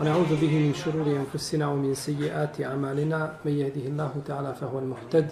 ونعوذ 0.00 0.40
به 0.40 0.58
من 0.58 0.74
شرور 0.74 1.06
أنفسنا 1.06 1.68
ومن 1.68 1.94
سيئات 1.94 2.60
أعمالنا. 2.60 3.36
من 3.44 3.52
يهده 3.52 3.84
الله 3.92 4.12
تعالى 4.26 4.54
فهو 4.54 4.78
المهتد 4.78 5.28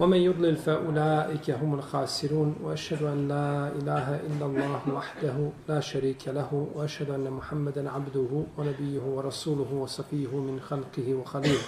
ومن 0.00 0.16
يضلل 0.16 0.56
فأولئك 0.56 1.50
هم 1.50 1.74
الخاسرون. 1.74 2.56
وأشهد 2.62 3.02
أن 3.02 3.28
لا 3.28 3.72
إله 3.72 4.20
إلا 4.28 4.46
الله 4.46 4.80
وحده 4.92 5.36
لا 5.68 5.80
شريك 5.80 6.28
له 6.28 6.66
وأشهد 6.74 7.10
أن 7.10 7.30
محمدا 7.30 7.90
عبده 7.90 8.44
ونبيه 8.58 9.00
ورسوله 9.00 9.74
وصفيه 9.74 10.32
من 10.36 10.60
خلقه 10.60 11.14
وخليله. 11.14 11.64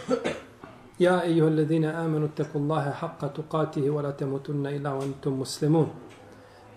يا 1.00 1.22
أيها 1.22 1.48
الذين 1.48 1.84
آمنوا 1.84 2.28
اتقوا 2.28 2.60
الله 2.60 2.90
حق 2.90 3.32
تقاته 3.32 3.90
ولا 3.90 4.10
تموتن 4.10 4.66
إلا 4.66 4.90
وأنتم 4.92 5.40
مسلمون. 5.40 5.88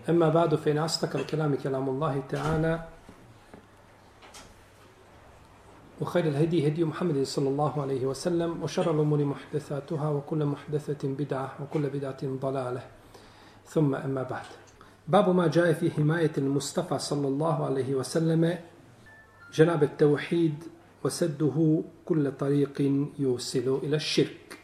أما 0.09 0.29
بعد 0.29 0.55
فإن 0.55 0.77
أصدق 0.77 1.15
الكلام 1.15 1.55
كلام 1.55 1.89
الله 1.89 2.23
تعالى 2.29 2.79
وخير 6.01 6.25
الهدي 6.27 6.67
هدي 6.67 6.83
محمد 6.83 7.23
صلى 7.23 7.49
الله 7.49 7.81
عليه 7.81 8.05
وسلم 8.05 8.63
وشر 8.63 8.91
الأمور 8.91 9.25
محدثاتها 9.25 10.09
وكل 10.09 10.45
محدثة 10.45 11.07
بدعة 11.07 11.55
وكل 11.61 11.89
بدعة 11.89 12.21
ضلالة. 12.23 12.83
ثم 13.65 13.95
أما 13.95 14.23
بعد. 14.23 14.45
باب 15.07 15.35
ما 15.35 15.47
جاء 15.47 15.73
في 15.73 15.91
حماية 15.91 16.31
المصطفى 16.37 16.99
صلى 16.99 17.27
الله 17.27 17.65
عليه 17.65 17.95
وسلم 17.95 18.57
جناب 19.53 19.83
التوحيد 19.83 20.63
وسده 21.03 21.83
كل 22.05 22.31
طريق 22.31 22.81
يوصل 23.19 23.79
إلى 23.83 23.95
الشرك. 23.95 24.57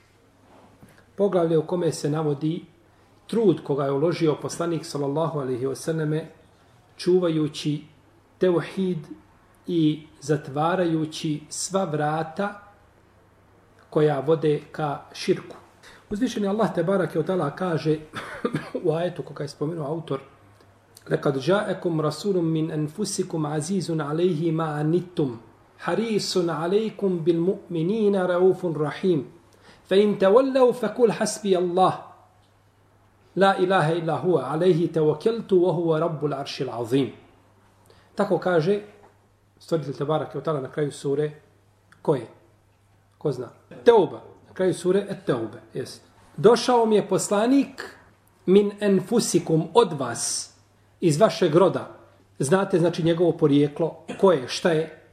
Poglavlje 1.18 1.58
u 1.58 1.68
kome 1.68 1.92
se 1.92 2.10
navodi 2.10 2.66
trud 3.28 3.64
koga 3.64 3.86
je 3.86 3.92
uložio 3.92 4.36
poslanik 4.42 4.86
sallallahu 4.86 5.40
alaihi 5.40 5.66
wasallam 5.66 6.22
čuvajući 6.98 7.82
teuhid 8.38 8.98
i 9.68 10.08
zatvarajući 10.22 11.42
sva 11.50 11.84
vrata 11.84 12.62
koja 13.90 14.20
vode 14.20 14.62
ka 14.72 15.02
širku. 15.14 15.56
Uzvišeni 16.10 16.48
Allah 16.48 16.74
te 16.76 16.84
barake 16.84 17.20
od 17.20 17.30
Allah 17.30 17.56
kaže 17.56 17.98
u 18.86 18.92
ajetu 18.92 19.24
koga 19.24 19.44
je 19.44 19.48
spomenuo 19.48 19.88
autor 19.88 20.20
Lekad 21.10 21.36
ja'ekum 21.36 22.02
rasulun 22.02 22.46
min 22.46 22.72
enfusikum 22.72 23.46
azizun 23.46 24.02
alejhi 24.02 24.52
ma 24.52 24.64
anitum 24.64 25.40
harisun 25.78 26.50
alejkum 26.50 27.24
bil 27.24 27.40
mu'minina 27.40 28.28
raufun 28.28 28.76
rahim 28.76 29.26
fa 29.88 29.96
in 29.96 30.18
tawallau 30.20 30.74
fakul 30.74 31.12
hasbi 31.12 31.56
Allah 31.56 31.94
la 33.36 33.56
ilaha 33.58 33.94
illa 33.94 34.18
huwa 34.18 34.52
alejhi 34.52 34.88
tawakkeltu 34.88 35.64
wa 35.64 35.74
huwa 35.74 36.00
rabbul 36.00 36.34
aršil 36.34 36.70
azim. 36.70 37.12
Tako 38.16 38.40
kaže 38.40 38.82
stvoritelj 39.60 39.94
Tebarak 39.94 40.36
je 40.36 40.40
otala 40.40 40.62
na 40.62 40.72
kraju 40.72 40.92
sure 40.92 41.32
koje? 42.02 42.28
Ko 43.18 43.32
zna? 43.32 43.50
Teuba. 43.84 44.22
Na 44.48 44.54
kraju 44.54 44.74
sure 44.74 45.06
et 45.10 45.26
Teube. 45.26 45.62
Jest. 45.74 46.02
Došao 46.38 46.86
mi 46.86 46.96
je 46.96 47.08
poslanik 47.08 47.98
min 48.46 48.72
enfusikum 48.80 49.68
od 49.74 49.94
vas 49.94 50.54
iz 51.02 51.20
vašeg 51.20 51.56
roda. 51.56 51.98
Znate 52.40 52.80
znači 52.80 53.04
njegovo 53.04 53.32
porijeklo. 53.32 54.06
Ko 54.20 54.32
je? 54.32 54.48
Šta 54.48 54.72
je? 54.72 55.04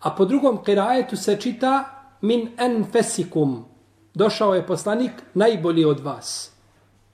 A 0.00 0.10
po 0.10 0.24
drugom 0.24 0.64
kirajetu 0.64 1.16
se 1.16 1.36
čita 1.40 1.84
min 2.20 2.50
enfesikum. 2.58 3.64
Došao 4.14 4.54
je 4.54 4.66
poslanik 4.66 5.12
najbolji 5.34 5.84
od 5.84 6.00
vas. 6.00 6.52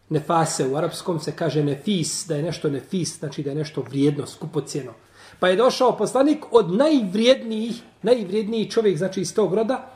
Nefase 0.09 0.69
u 0.69 0.77
arapskom 0.77 1.21
se 1.21 1.33
kaže 1.37 1.65
nefis, 1.65 2.27
da 2.27 2.37
je 2.37 2.43
nešto 2.43 2.71
nefis, 2.71 3.19
znači 3.19 3.43
da 3.43 3.51
je 3.51 3.57
nešto 3.57 3.83
vrijedno, 3.83 4.27
skupocjeno. 4.27 4.93
Pa 5.41 5.49
je 5.49 5.57
došao 5.57 5.97
poslanik 5.97 6.45
od 6.51 6.73
najvrijednijih, 6.73 7.83
najvrijedniji 8.03 8.71
čovjek, 8.71 8.99
znači 8.99 9.21
iz 9.21 9.35
tog 9.35 9.55
roda, 9.55 9.91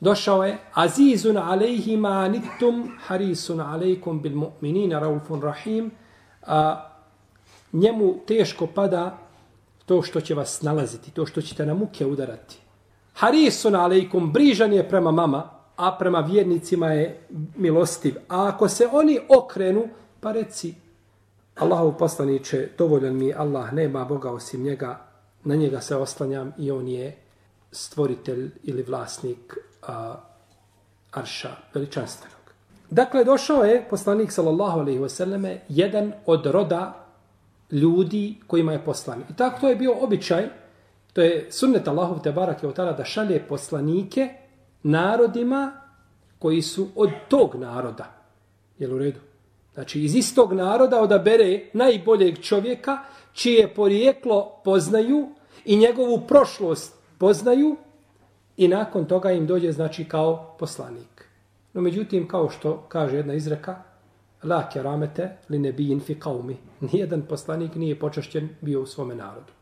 došao 0.00 0.44
je 0.44 0.58
Azizun 0.72 1.36
alejhima 1.36 2.08
anittum 2.08 2.98
harisun 3.06 3.60
alejkum 3.60 4.22
bil 4.22 4.32
mu'minina 4.32 5.00
raufun 5.00 5.42
rahim 5.42 5.90
a 6.46 6.90
njemu 7.72 8.14
teško 8.26 8.66
pada 8.66 9.18
to 9.86 10.02
što 10.02 10.20
će 10.20 10.34
vas 10.34 10.62
nalaziti, 10.62 11.10
to 11.10 11.26
što 11.26 11.42
ćete 11.42 11.66
na 11.66 11.74
muke 11.74 12.06
udarati. 12.06 12.58
Harisun 13.14 13.74
alejkum 13.74 14.32
brižan 14.32 14.72
je 14.72 14.88
prema 14.88 15.10
mama, 15.10 15.50
a 15.76 15.96
prema 15.98 16.20
vjernicima 16.20 16.86
je 16.86 17.26
milostiv. 17.56 18.14
A 18.28 18.48
ako 18.48 18.68
se 18.68 18.88
oni 18.92 19.18
okrenu, 19.28 19.88
pa 20.20 20.32
reci 20.32 20.74
Allahov 21.54 21.98
poslaniće, 21.98 22.68
dovoljan 22.78 23.16
mi 23.16 23.34
Allah, 23.34 23.72
nema 23.72 24.04
Boga 24.04 24.30
osim 24.30 24.62
njega, 24.62 25.00
na 25.44 25.54
njega 25.54 25.80
se 25.80 25.96
oslanjam 25.96 26.52
i 26.58 26.70
on 26.70 26.88
je 26.88 27.16
stvoritelj 27.72 28.50
ili 28.62 28.82
vlasnik 28.82 29.56
a, 29.82 30.14
Arša 31.12 31.50
veličanstvenog. 31.74 32.38
Dakle, 32.90 33.24
došao 33.24 33.64
je 33.64 33.86
poslanik 33.90 34.32
sallallahu 34.32 34.80
alaihi 34.80 35.00
wasallame 35.00 35.58
jedan 35.68 36.12
od 36.26 36.46
roda 36.46 37.06
ljudi 37.70 38.40
kojima 38.46 38.72
je 38.72 38.84
poslan. 38.84 39.20
I 39.30 39.36
tako 39.36 39.60
to 39.60 39.68
je 39.68 39.76
bio 39.76 39.94
običaj, 40.00 40.48
to 41.12 41.22
je 41.22 41.46
sunnet 41.50 41.88
Allahov 41.88 42.22
te 42.22 42.32
barak 42.32 42.62
je 42.62 42.68
otala 42.68 42.92
da 42.92 43.04
šalje 43.04 43.44
poslanike 43.48 44.28
narodima 44.82 45.72
koji 46.38 46.62
su 46.62 46.88
od 46.96 47.10
tog 47.28 47.54
naroda. 47.54 48.12
Jel 48.78 48.94
u 48.94 48.98
redu? 48.98 49.20
Znači, 49.74 50.02
iz 50.02 50.14
istog 50.14 50.52
naroda 50.52 51.00
odabere 51.00 51.60
najboljeg 51.72 52.38
čovjeka, 52.40 52.98
čije 53.32 53.74
porijeklo 53.74 54.60
poznaju 54.64 55.28
i 55.64 55.76
njegovu 55.76 56.20
prošlost 56.28 56.94
poznaju 57.18 57.76
i 58.56 58.68
nakon 58.68 59.04
toga 59.04 59.32
im 59.32 59.46
dođe, 59.46 59.72
znači, 59.72 60.04
kao 60.04 60.56
poslanik. 60.58 61.28
No, 61.72 61.80
međutim, 61.80 62.28
kao 62.28 62.50
što 62.50 62.84
kaže 62.88 63.16
jedna 63.16 63.34
izreka, 63.34 63.82
la 64.42 64.68
keramete 64.68 65.36
li 65.48 65.58
ne 65.58 65.72
bi 65.72 65.90
infi 65.90 66.20
kaumi. 66.20 66.56
Nijedan 66.80 67.22
poslanik 67.22 67.74
nije 67.74 67.98
počašćen 67.98 68.48
bio 68.60 68.82
u 68.82 68.86
svome 68.86 69.14
narodu. 69.14 69.52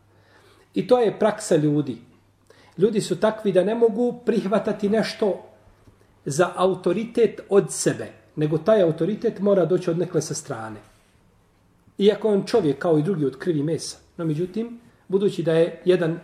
I 0.75 0.87
to 0.87 0.99
je 0.99 1.19
praksa 1.19 1.57
ljudi. 1.57 1.99
Ljudi 2.79 3.01
su 3.01 3.21
takvi 3.21 3.53
da 3.53 3.65
ne 3.65 3.75
mogu 3.75 4.21
prihvatati 4.27 4.89
nešto 4.89 5.43
za 6.25 6.53
autoritet 6.57 7.41
od 7.49 7.73
sebe 7.73 8.22
nego 8.37 8.59
taj 8.59 8.83
autoritet 8.83 9.41
mora 9.41 9.65
doći 9.65 9.91
od 9.91 9.99
nekle 9.99 10.23
sa 10.23 10.35
strane. 10.35 10.81
Iako 11.99 12.29
on 12.29 12.45
čovjek 12.47 12.79
kao 12.79 12.99
i 12.99 13.03
drugi 13.03 13.27
od 13.27 13.39
krvi 13.39 13.63
mesa. 13.63 13.97
No 14.17 14.25
međutim, 14.25 14.81
budući 15.09 15.43
da 15.43 15.53
je 15.53 15.83
jedan 15.85 16.19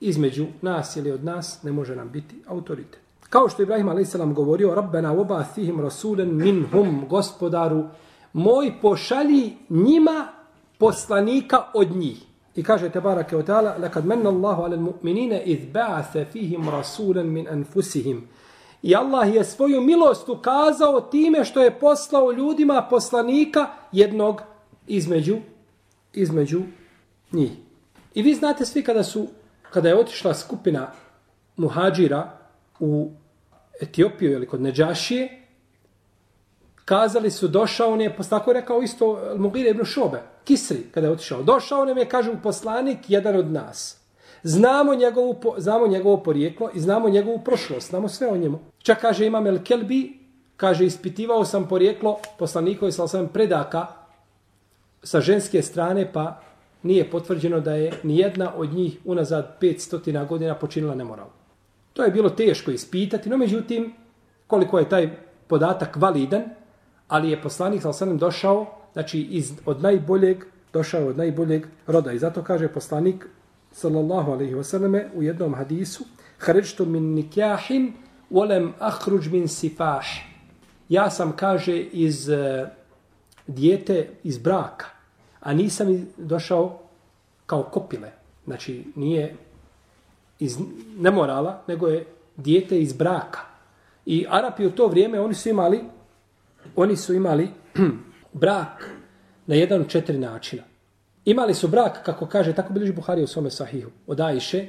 između 0.00 0.46
nas 0.62 0.96
ili 0.96 1.10
od 1.10 1.24
nas, 1.24 1.62
ne 1.62 1.72
može 1.72 1.96
nam 1.96 2.10
biti 2.10 2.36
autoritet. 2.46 3.00
Kao 3.30 3.48
što 3.48 3.62
je 3.62 3.64
Ibrahim 3.64 3.88
a.s. 3.88 4.16
govorio, 4.34 4.74
Rabbena 4.74 5.12
oba 5.12 5.44
thihim 5.54 5.80
rasulen 5.80 6.36
minhum, 6.36 7.06
gospodaru, 7.08 7.84
moj 8.32 8.72
pošalji 8.82 9.56
njima 9.68 10.28
poslanika 10.78 11.62
od 11.74 11.96
njih. 11.96 12.22
I 12.54 12.62
kaže 12.62 12.90
te 12.90 13.00
barake 13.00 13.36
od 13.36 13.46
ta'ala, 13.46 13.80
lakad 13.80 14.06
menna 14.06 14.30
Allahu 14.30 14.62
ala 14.62 14.76
mu'minine 14.76 15.42
izba'athe 15.46 16.24
fihim 16.32 16.68
rasulen 16.68 17.26
min 17.26 17.48
anfusihim. 17.48 18.28
I 18.84 18.94
Allah 18.94 19.34
je 19.34 19.44
svoju 19.44 19.80
milost 19.80 20.28
ukazao 20.28 21.00
time 21.00 21.44
što 21.44 21.62
je 21.62 21.78
poslao 21.78 22.32
ljudima 22.32 22.86
poslanika 22.90 23.66
jednog 23.92 24.42
između 24.86 25.36
između 26.12 26.60
njih. 27.32 27.50
I 28.14 28.22
vi 28.22 28.34
znate 28.34 28.64
svi 28.64 28.82
kada 28.82 29.02
su 29.02 29.26
kada 29.70 29.88
je 29.88 29.98
otišla 29.98 30.34
skupina 30.34 30.92
muhađira 31.56 32.38
u 32.80 33.10
Etiopiju 33.80 34.32
ili 34.32 34.46
kod 34.46 34.60
Neđašije, 34.62 35.42
kazali 36.84 37.30
su 37.30 37.48
došao 37.48 37.92
on 37.92 38.00
je, 38.00 38.16
pa 38.16 38.22
tako 38.22 38.50
je 38.50 38.60
rekao 38.60 38.82
isto 38.82 39.34
Mugire 39.36 39.70
ibn 39.70 39.84
Šobe, 39.84 40.22
Kisri, 40.44 40.82
kada 40.94 41.06
je 41.06 41.12
otišao. 41.12 41.42
Došao 41.42 41.84
nam 41.84 41.98
je, 41.98 42.08
kaže, 42.08 42.32
poslanik, 42.42 42.98
jedan 43.08 43.36
od 43.36 43.52
nas. 43.52 44.03
Znamo 44.44 44.94
njegovu, 44.94 45.36
znamo 45.58 45.86
njegovo 45.86 46.16
porijeklo 46.16 46.70
i 46.74 46.80
znamo 46.80 47.08
njegovu 47.08 47.40
prošlost, 47.44 47.90
znamo 47.90 48.08
sve 48.08 48.28
o 48.28 48.36
njemu. 48.36 48.58
Čak 48.78 49.00
kaže 49.00 49.26
Imam 49.26 49.46
El 49.46 49.58
Kelbi, 49.64 50.18
kaže 50.56 50.86
ispitivao 50.86 51.44
sam 51.44 51.68
porijeklo 51.68 52.18
poslanikovi 52.38 52.92
sa 52.92 53.04
osam 53.04 53.28
predaka 53.28 53.86
sa 55.02 55.20
ženske 55.20 55.62
strane, 55.62 56.12
pa 56.12 56.40
nije 56.82 57.10
potvrđeno 57.10 57.60
da 57.60 57.74
je 57.74 57.92
ni 58.02 58.18
jedna 58.18 58.52
od 58.56 58.74
njih 58.74 58.98
unazad 59.04 59.56
500 59.60 60.26
godina 60.28 60.54
počinila 60.54 60.94
nemoral. 60.94 61.28
To 61.92 62.04
je 62.04 62.10
bilo 62.10 62.30
teško 62.30 62.70
ispitati, 62.70 63.28
no 63.28 63.36
međutim, 63.36 63.92
koliko 64.46 64.78
je 64.78 64.88
taj 64.88 65.10
podatak 65.46 65.96
validan, 65.96 66.42
ali 67.08 67.30
je 67.30 67.42
poslanik 67.42 67.82
sa 67.82 67.88
osam 67.88 68.18
došao, 68.18 68.66
znači 68.92 69.20
iz, 69.20 69.52
od 69.66 69.82
najboljeg, 69.82 70.44
došao 70.72 71.06
od 71.06 71.16
najboljeg 71.18 71.66
roda. 71.86 72.12
I 72.12 72.18
zato 72.18 72.42
kaže 72.42 72.68
poslanik, 72.68 73.26
sallallahu 73.74 74.32
alaihi 74.32 74.54
wasallame, 74.54 75.08
u 75.14 75.22
jednom 75.22 75.54
hadisu, 75.54 76.04
Hrečtu 76.38 76.86
min 76.86 77.14
nikjahin, 77.14 77.92
volem 78.30 78.72
ahruđ 78.78 79.28
min 79.28 79.48
sifah. 79.48 80.04
Ja 80.88 81.10
sam, 81.10 81.32
kaže, 81.36 81.78
iz 81.78 82.28
uh, 82.28 82.68
dijete, 83.46 84.08
iz 84.22 84.38
braka, 84.38 84.86
a 85.40 85.52
nisam 85.54 86.06
došao 86.16 86.80
kao 87.46 87.62
kopile. 87.62 88.12
Znači, 88.44 88.84
nije 88.94 89.36
iz 90.38 90.58
nemorala, 90.98 91.62
nego 91.68 91.88
je 91.88 92.06
dijete 92.36 92.80
iz 92.80 92.92
braka. 92.92 93.40
I 94.06 94.26
Arapi 94.28 94.66
u 94.66 94.70
to 94.70 94.86
vrijeme, 94.86 95.20
oni 95.20 95.34
su 95.34 95.48
imali, 95.48 95.80
oni 96.76 96.96
su 96.96 97.14
imali 97.14 97.48
brak 98.32 98.90
na 99.46 99.54
jedan 99.54 99.80
od 99.80 99.88
četiri 99.88 100.18
načina. 100.18 100.62
Imali 101.24 101.54
su 101.54 101.68
brak, 101.68 102.02
kako 102.04 102.26
kaže, 102.26 102.52
tako 102.52 102.72
bilježi 102.72 102.92
Buhari 102.92 103.22
u 103.22 103.26
svome 103.26 103.50
sahihu, 103.50 103.90
od 104.06 104.20
Ajše. 104.20 104.68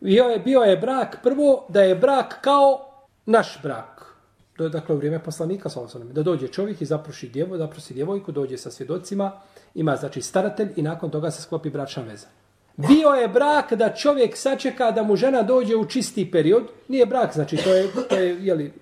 Bio 0.00 0.24
je, 0.24 0.38
bio 0.38 0.60
je 0.60 0.76
brak, 0.76 1.16
prvo, 1.22 1.66
da 1.68 1.82
je 1.82 1.94
brak 1.94 2.38
kao 2.40 2.90
naš 3.26 3.58
brak. 3.62 4.14
To 4.56 4.64
je 4.64 4.70
dakle 4.70 4.94
u 4.94 4.98
vrijeme 4.98 5.22
poslanika, 5.22 5.68
sallam, 5.68 6.12
da 6.12 6.22
dođe 6.22 6.48
čovjek 6.48 6.80
i 6.80 6.84
zaproši 6.86 7.28
djevo, 7.28 7.56
zaprosi 7.56 7.94
djevojku, 7.94 8.32
dođe 8.32 8.56
sa 8.56 8.70
svjedocima, 8.70 9.32
ima 9.74 9.96
znači 9.96 10.22
staratelj 10.22 10.72
i 10.76 10.82
nakon 10.82 11.10
toga 11.10 11.30
se 11.30 11.42
sklopi 11.42 11.70
bračna 11.70 12.02
veza. 12.02 12.26
Bio 12.76 13.08
je 13.08 13.28
brak 13.28 13.72
da 13.72 13.94
čovjek 13.94 14.36
sačeka 14.36 14.90
da 14.90 15.02
mu 15.02 15.16
žena 15.16 15.42
dođe 15.42 15.76
u 15.76 15.84
čisti 15.84 16.30
period. 16.30 16.62
Nije 16.88 17.06
brak, 17.06 17.34
znači 17.34 17.56
to 17.56 17.74
je, 17.74 17.88
to 18.08 18.14
je 18.14 18.44
jeli, 18.46 18.72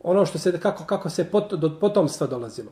ono 0.00 0.26
što 0.26 0.38
se, 0.38 0.60
kako, 0.60 0.84
kako 0.84 1.10
se 1.10 1.24
pot, 1.24 1.54
do 1.54 1.78
potomstva 1.80 2.26
dolazilo. 2.26 2.70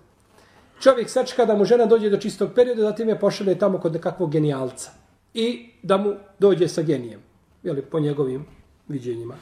Čovjek 0.81 1.11
sačeka 1.11 1.45
da 1.45 1.55
mu 1.55 1.65
žena 1.65 1.87
dođe 1.87 2.11
do 2.11 2.17
čistog 2.17 2.51
perioda, 2.55 2.83
zatim 2.83 3.09
je 3.09 3.19
pošalje 3.19 3.59
tamo 3.59 3.79
kod 3.79 3.93
nekakvog 3.93 4.31
genijalca. 4.33 4.91
I 5.35 5.71
da 5.83 5.97
mu 5.97 6.15
dođe 6.39 6.69
sa 6.69 6.83
genijem, 6.83 7.21
jeli, 7.63 7.83
po 7.83 8.01
njegovim 8.01 8.47
viđenjima. 8.89 9.35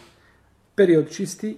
Period 0.74 1.10
čisti, 1.10 1.56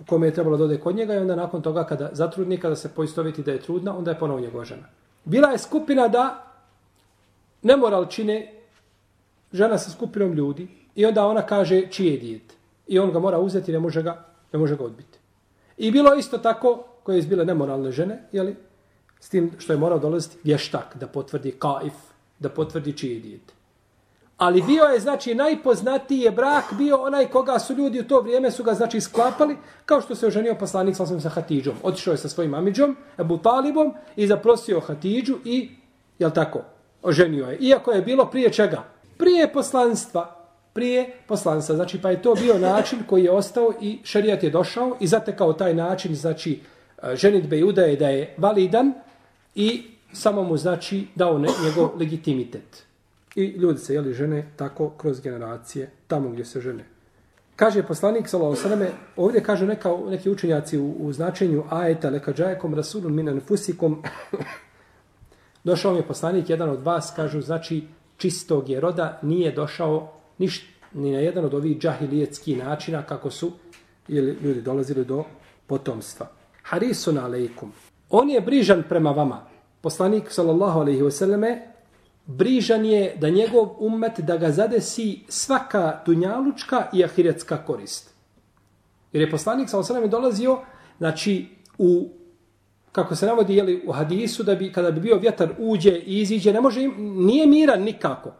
u 0.00 0.04
kome 0.04 0.26
je 0.26 0.34
trebalo 0.34 0.56
dode 0.56 0.78
kod 0.80 0.96
njega 0.96 1.14
i 1.14 1.18
onda 1.18 1.36
nakon 1.36 1.62
toga 1.62 1.84
kada 1.84 2.10
zatrudni, 2.12 2.60
kada 2.60 2.76
se 2.76 2.88
poistoviti 2.94 3.42
da 3.42 3.52
je 3.52 3.60
trudna, 3.60 3.98
onda 3.98 4.10
je 4.10 4.18
ponovo 4.18 4.40
njegova 4.40 4.64
žena. 4.64 4.88
Bila 5.24 5.50
je 5.50 5.58
skupina 5.58 6.08
da 6.08 6.52
nemoral 7.62 8.06
čine 8.06 8.52
žena 9.52 9.78
sa 9.78 9.90
skupinom 9.90 10.32
ljudi 10.32 10.68
i 10.94 11.06
onda 11.06 11.26
ona 11.26 11.42
kaže 11.42 11.86
čije 11.90 12.12
je 12.12 12.18
dijete. 12.18 12.54
I 12.86 12.98
on 12.98 13.12
ga 13.12 13.18
mora 13.18 13.38
uzeti, 13.38 13.72
ne 13.72 13.78
može 13.78 14.02
ga, 14.02 14.24
ne 14.52 14.58
može 14.58 14.76
ga 14.76 14.84
odbiti. 14.84 15.18
I 15.76 15.90
bilo 15.90 16.14
isto 16.14 16.38
tako, 16.38 16.84
koje 17.02 17.16
je 17.16 17.22
bile 17.22 17.44
nemoralne 17.44 17.92
žene, 17.92 18.22
jeli, 18.32 18.56
s 19.20 19.28
tim 19.28 19.50
što 19.58 19.72
je 19.72 19.78
morao 19.78 19.98
dolaziti 19.98 20.36
vještak 20.44 20.96
da 20.96 21.06
potvrdi 21.06 21.52
kaif, 21.58 21.94
da 22.38 22.48
potvrdi 22.48 22.92
čije 22.92 23.20
dijete. 23.20 23.56
Ali 24.36 24.62
bio 24.62 24.84
je, 24.84 25.00
znači, 25.00 25.34
najpoznatiji 25.34 26.18
je 26.18 26.30
brak 26.30 26.64
bio 26.72 27.02
onaj 27.02 27.26
koga 27.26 27.58
su 27.58 27.74
ljudi 27.74 28.00
u 28.00 28.04
to 28.04 28.20
vrijeme 28.20 28.50
su 28.50 28.64
ga, 28.64 28.74
znači, 28.74 29.00
sklapali, 29.00 29.56
kao 29.86 30.00
što 30.00 30.14
se 30.14 30.26
oženio 30.26 30.54
poslanik 30.54 30.96
sam 30.96 31.20
sa 31.20 31.28
Hatidžom. 31.28 31.74
Otišao 31.82 32.12
je 32.12 32.18
sa 32.18 32.28
svojim 32.28 32.54
amidžom, 32.54 32.96
Ebu 33.18 33.38
Talibom, 33.38 33.94
i 34.16 34.26
zaprosio 34.26 34.80
Hatidžu 34.80 35.34
i, 35.44 35.70
jel 36.18 36.30
tako, 36.30 36.60
oženio 37.02 37.46
je. 37.46 37.58
Iako 37.58 37.92
je 37.92 38.02
bilo 38.02 38.26
prije 38.26 38.52
čega? 38.52 38.84
Prije 39.16 39.52
poslanstva. 39.52 40.36
Prije 40.72 41.12
poslanstva. 41.26 41.76
Znači, 41.76 42.02
pa 42.02 42.10
je 42.10 42.22
to 42.22 42.34
bio 42.34 42.58
način 42.58 42.98
koji 43.06 43.24
je 43.24 43.30
ostao 43.30 43.72
i 43.80 43.98
šarijat 44.04 44.42
je 44.42 44.50
došao 44.50 44.96
i 45.00 45.06
zatekao 45.06 45.52
taj 45.52 45.74
način, 45.74 46.14
znači, 46.14 46.60
e, 47.02 47.16
ženitbe 47.16 47.58
i 47.58 47.64
udaje 47.64 47.96
da 47.96 48.08
je 48.08 48.34
validan 48.36 48.92
i 49.56 49.82
samo 50.12 50.42
mu, 50.42 50.56
znači, 50.56 51.06
dao 51.14 51.38
ne, 51.38 51.48
njegov 51.64 51.98
legitimitet. 51.98 52.84
I 53.34 53.44
ljudi 53.44 53.78
se, 53.78 53.94
jeli, 53.94 54.14
žene 54.14 54.52
tako 54.56 54.90
kroz 54.90 55.20
generacije, 55.20 55.90
tamo 56.06 56.28
gdje 56.28 56.44
se 56.44 56.60
žene. 56.60 56.84
Kaže 57.56 57.82
poslanik, 57.82 58.28
sallallahu 58.28 58.68
alejhi 58.68 58.92
ovdje 59.16 59.42
kažu 59.42 59.66
neka, 59.66 59.90
neki 60.08 60.30
učenjaci 60.30 60.78
u, 60.78 60.92
u 60.98 61.12
značenju 61.12 61.64
ajeta, 61.70 62.10
leka 62.10 62.32
džajekom 62.32 62.74
rasulun 62.74 63.14
minan 63.14 63.40
fusikom, 63.40 64.02
došao 65.64 65.92
mi 65.92 65.98
je 65.98 66.06
poslanik, 66.06 66.50
jedan 66.50 66.70
od 66.70 66.82
vas, 66.82 67.12
kažu, 67.16 67.40
znači, 67.40 67.84
čistog 68.16 68.68
je 68.68 68.80
roda, 68.80 69.18
nije 69.22 69.52
došao 69.52 70.12
niš, 70.38 70.68
ni 70.92 71.12
na 71.12 71.18
jedan 71.18 71.44
od 71.44 71.54
ovih 71.54 71.78
džahilijetskih 71.78 72.58
načina 72.58 73.02
kako 73.02 73.30
su 73.30 73.52
ili 74.08 74.38
ljudi 74.42 74.62
dolazili 74.62 75.04
do 75.04 75.24
potomstva. 75.66 76.26
Harisun 76.62 77.18
alejkum. 77.18 77.72
On 78.10 78.30
je 78.30 78.40
brižan 78.40 78.82
prema 78.88 79.10
vama. 79.10 79.46
Poslanik, 79.80 80.30
sallallahu 80.30 80.80
alejhi 80.80 81.02
ve 81.02 81.10
selleme 81.10 81.72
brižan 82.26 82.84
je 82.84 83.16
da 83.20 83.30
njegov 83.30 83.68
ummet 83.78 84.20
da 84.20 84.36
ga 84.36 84.50
zadesi 84.50 85.20
svaka 85.28 86.02
dunjalučka 86.06 86.86
i 86.92 87.04
ahiretska 87.04 87.56
korist. 87.56 88.14
Jer 89.12 89.22
je 89.22 89.30
poslanik 89.30 89.68
sallallahu 89.68 89.92
alejhi 89.92 90.04
ve 90.04 90.10
selleme 90.10 90.22
dolazio 90.22 90.58
znači 90.98 91.48
u 91.78 92.08
kako 92.96 93.16
se 93.16 93.26
navodi 93.26 93.56
jeli, 93.56 93.82
u 93.86 93.92
hadisu, 93.92 94.42
da 94.42 94.54
bi 94.54 94.72
kada 94.72 94.90
bi 94.90 95.00
bio 95.00 95.18
vjetar 95.18 95.48
uđe 95.58 95.90
i 95.90 96.20
iziđe, 96.20 96.52
ne 96.52 96.60
može, 96.60 96.88
nije 96.98 97.46
miran 97.46 97.82
nikako. 97.82 98.32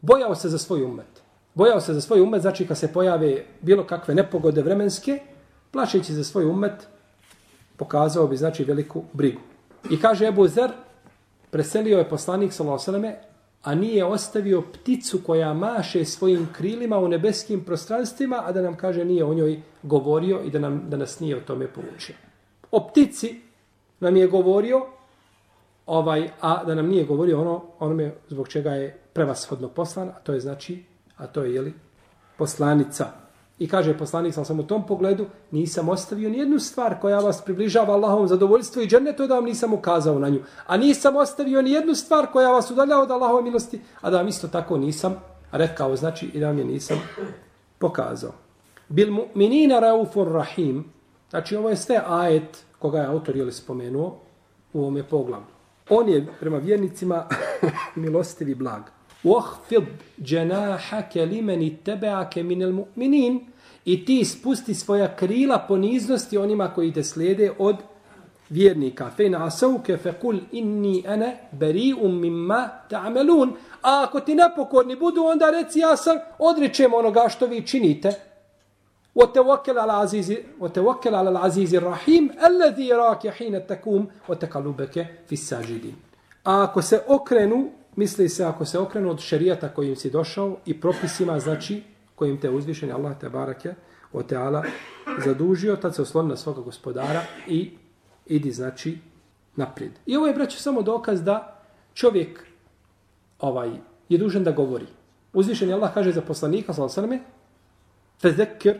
Bojao 0.00 0.34
se 0.34 0.48
za 0.48 0.58
svoj 0.58 0.82
umet. 0.82 1.22
Bojao 1.54 1.80
se 1.80 1.94
za 1.94 2.00
svoj 2.00 2.20
umet, 2.20 2.42
znači 2.42 2.66
kad 2.66 2.78
se 2.78 2.92
pojave 2.92 3.44
bilo 3.60 3.84
kakve 3.86 4.14
nepogode 4.14 4.62
vremenske, 4.62 5.20
plašeći 5.70 6.14
za 6.14 6.24
svoj 6.24 6.44
umet, 6.44 6.88
pokazao 7.76 8.26
bi 8.26 8.36
znači 8.36 8.64
veliku 8.64 9.02
brigu. 9.12 9.40
I 9.90 10.00
kaže 10.00 10.26
Ebu 10.26 10.48
Zer, 10.48 10.70
preselio 11.50 11.98
je 11.98 12.08
poslanik 12.08 12.52
Salosaleme, 12.52 13.16
a 13.62 13.74
nije 13.74 14.04
ostavio 14.04 14.62
pticu 14.62 15.20
koja 15.26 15.54
maše 15.54 16.04
svojim 16.04 16.48
krilima 16.52 16.98
u 16.98 17.08
nebeskim 17.08 17.64
prostranstvima, 17.64 18.42
a 18.44 18.52
da 18.52 18.62
nam 18.62 18.76
kaže 18.76 19.04
nije 19.04 19.24
o 19.24 19.34
njoj 19.34 19.62
govorio 19.82 20.40
i 20.44 20.50
da, 20.50 20.58
nam, 20.58 20.84
da 20.88 20.96
nas 20.96 21.20
nije 21.20 21.36
o 21.36 21.40
tome 21.40 21.66
poučio. 21.66 22.14
O 22.70 22.88
ptici 22.88 23.40
nam 24.00 24.16
je 24.16 24.26
govorio, 24.26 24.86
ovaj, 25.86 26.30
a 26.40 26.64
da 26.64 26.74
nam 26.74 26.86
nije 26.86 27.04
govorio 27.04 27.40
ono, 27.40 27.62
onome 27.78 28.14
zbog 28.28 28.48
čega 28.48 28.70
je 28.70 28.98
prevashodno 29.12 29.68
poslan, 29.68 30.08
a 30.08 30.20
to 30.22 30.32
je 30.32 30.40
znači, 30.40 30.84
a 31.16 31.26
to 31.26 31.42
je, 31.42 31.54
jeli, 31.54 31.72
poslanica. 32.38 33.23
I 33.58 33.68
kaže 33.68 33.98
poslanik, 33.98 34.34
sam 34.34 34.44
sam 34.44 34.60
u 34.60 34.66
tom 34.66 34.86
pogledu, 34.86 35.26
nisam 35.50 35.88
ostavio 35.88 36.30
ni 36.30 36.38
jednu 36.38 36.58
stvar 36.58 37.00
koja 37.00 37.18
vas 37.18 37.44
približava 37.44 37.94
Allahovom 37.94 38.28
zadovoljstvu 38.28 38.82
i 38.82 38.86
džennetu, 38.86 39.26
da 39.26 39.34
vam 39.34 39.44
nisam 39.44 39.72
ukazao 39.72 40.18
na 40.18 40.28
nju. 40.28 40.42
A 40.66 40.76
nisam 40.76 41.16
ostavio 41.16 41.62
ni 41.62 41.70
jednu 41.70 41.94
stvar 41.94 42.26
koja 42.32 42.50
vas 42.50 42.70
udaljava 42.70 43.02
od 43.02 43.10
Allahove 43.10 43.42
milosti, 43.42 43.80
a 44.00 44.10
da 44.10 44.16
vam 44.16 44.28
isto 44.28 44.48
tako 44.48 44.76
nisam 44.76 45.16
rekao, 45.52 45.96
znači 45.96 46.26
i 46.26 46.40
da 46.40 46.46
vam 46.46 46.58
je 46.58 46.64
nisam 46.64 46.98
pokazao. 47.78 48.32
Bil 48.88 49.10
mu'minina 49.10 49.80
raufur 49.80 50.32
rahim, 50.32 50.84
znači 51.30 51.56
ovo 51.56 51.70
je 51.70 51.76
sve 51.76 52.02
ajet 52.06 52.64
koga 52.78 52.98
je 52.98 53.06
autor 53.06 53.36
jeli 53.36 53.52
spomenuo 53.52 54.16
u 54.72 54.80
ovome 54.80 55.02
poglavu. 55.02 55.44
On 55.88 56.08
je 56.08 56.26
prema 56.40 56.58
vjernicima 56.58 57.26
milostivi 57.94 58.54
blag. 58.54 58.93
Wahfid 59.23 59.83
janahaka 60.17 61.25
liman 61.25 61.61
ittaba'aka 61.61 62.43
min 62.43 62.63
almu'minin 62.63 63.39
i 63.85 64.05
ti 64.05 64.25
spusti 64.25 64.73
svoja 64.73 65.15
krila 65.15 65.59
poniznosti 65.67 66.37
onima 66.37 66.73
koji 66.73 66.93
te 66.93 67.03
slijede 67.03 67.51
od 67.57 67.75
vjernika. 68.49 69.11
Fe 69.17 69.29
na 69.29 69.45
asauke 69.45 69.97
fe 69.97 70.13
kul 70.21 70.37
inni 70.51 71.03
ana 71.07 71.31
bari'un 71.51 72.19
mimma 72.19 72.69
ta'malun. 72.89 73.53
A 73.81 74.03
ako 74.03 74.19
ti 74.19 74.35
nepokorni 74.35 74.95
budu, 74.95 75.23
onda 75.23 75.49
reci 75.51 75.79
ja 75.79 75.97
sam 75.97 76.17
odričem 76.39 76.93
onoga 76.93 77.29
što 77.29 77.45
vi 77.45 77.67
činite. 77.67 78.29
وتوكل 79.15 79.77
على 79.77 79.91
العزيز 79.93 80.33
وتوكل 80.59 81.15
على 81.15 81.29
العزيز 81.29 81.75
الرحيم 81.75 82.31
الذي 82.45 82.87
يراك 82.87 83.27
حين 83.27 83.67
تقوم 83.67 84.07
وتقلبك 84.29 84.95
في 85.27 85.33
الساجدين 85.33 85.95
ako 86.43 86.81
se 86.81 86.99
okrenu 87.07 87.69
misli 87.96 88.28
se 88.28 88.44
ako 88.44 88.64
se 88.64 88.78
okrenu 88.78 89.10
od 89.10 89.20
šerijata 89.20 89.68
kojim 89.68 89.96
si 89.96 90.10
došao 90.10 90.56
i 90.66 90.80
propisima 90.80 91.40
znači 91.40 91.82
kojim 92.14 92.40
te 92.40 92.50
uzvišeni 92.50 92.92
Allah 92.92 93.18
te 93.20 93.28
barake 93.28 93.74
o 94.12 94.22
teala 94.22 94.64
zadužio 95.24 95.76
tad 95.76 95.94
se 95.94 96.02
osloni 96.02 96.28
na 96.28 96.36
svoga 96.36 96.60
gospodara 96.60 97.22
i 97.48 97.70
idi 98.26 98.52
znači 98.52 98.98
naprijed. 99.56 99.92
I 100.06 100.16
ovo 100.16 100.26
je 100.26 100.34
braće 100.34 100.58
samo 100.62 100.82
dokaz 100.82 101.22
da 101.22 101.62
čovjek 101.94 102.46
ovaj 103.38 103.70
je 104.08 104.18
dužan 104.18 104.44
da 104.44 104.52
govori. 104.52 104.86
Uzvišeni 105.32 105.72
Allah 105.72 105.94
kaže 105.94 106.12
za 106.12 106.20
poslanika 106.20 106.72
sallallahu 106.72 107.00
alejhi 107.00 107.12
ve 107.12 107.18
selleme 107.18 107.34
fezekir 108.20 108.78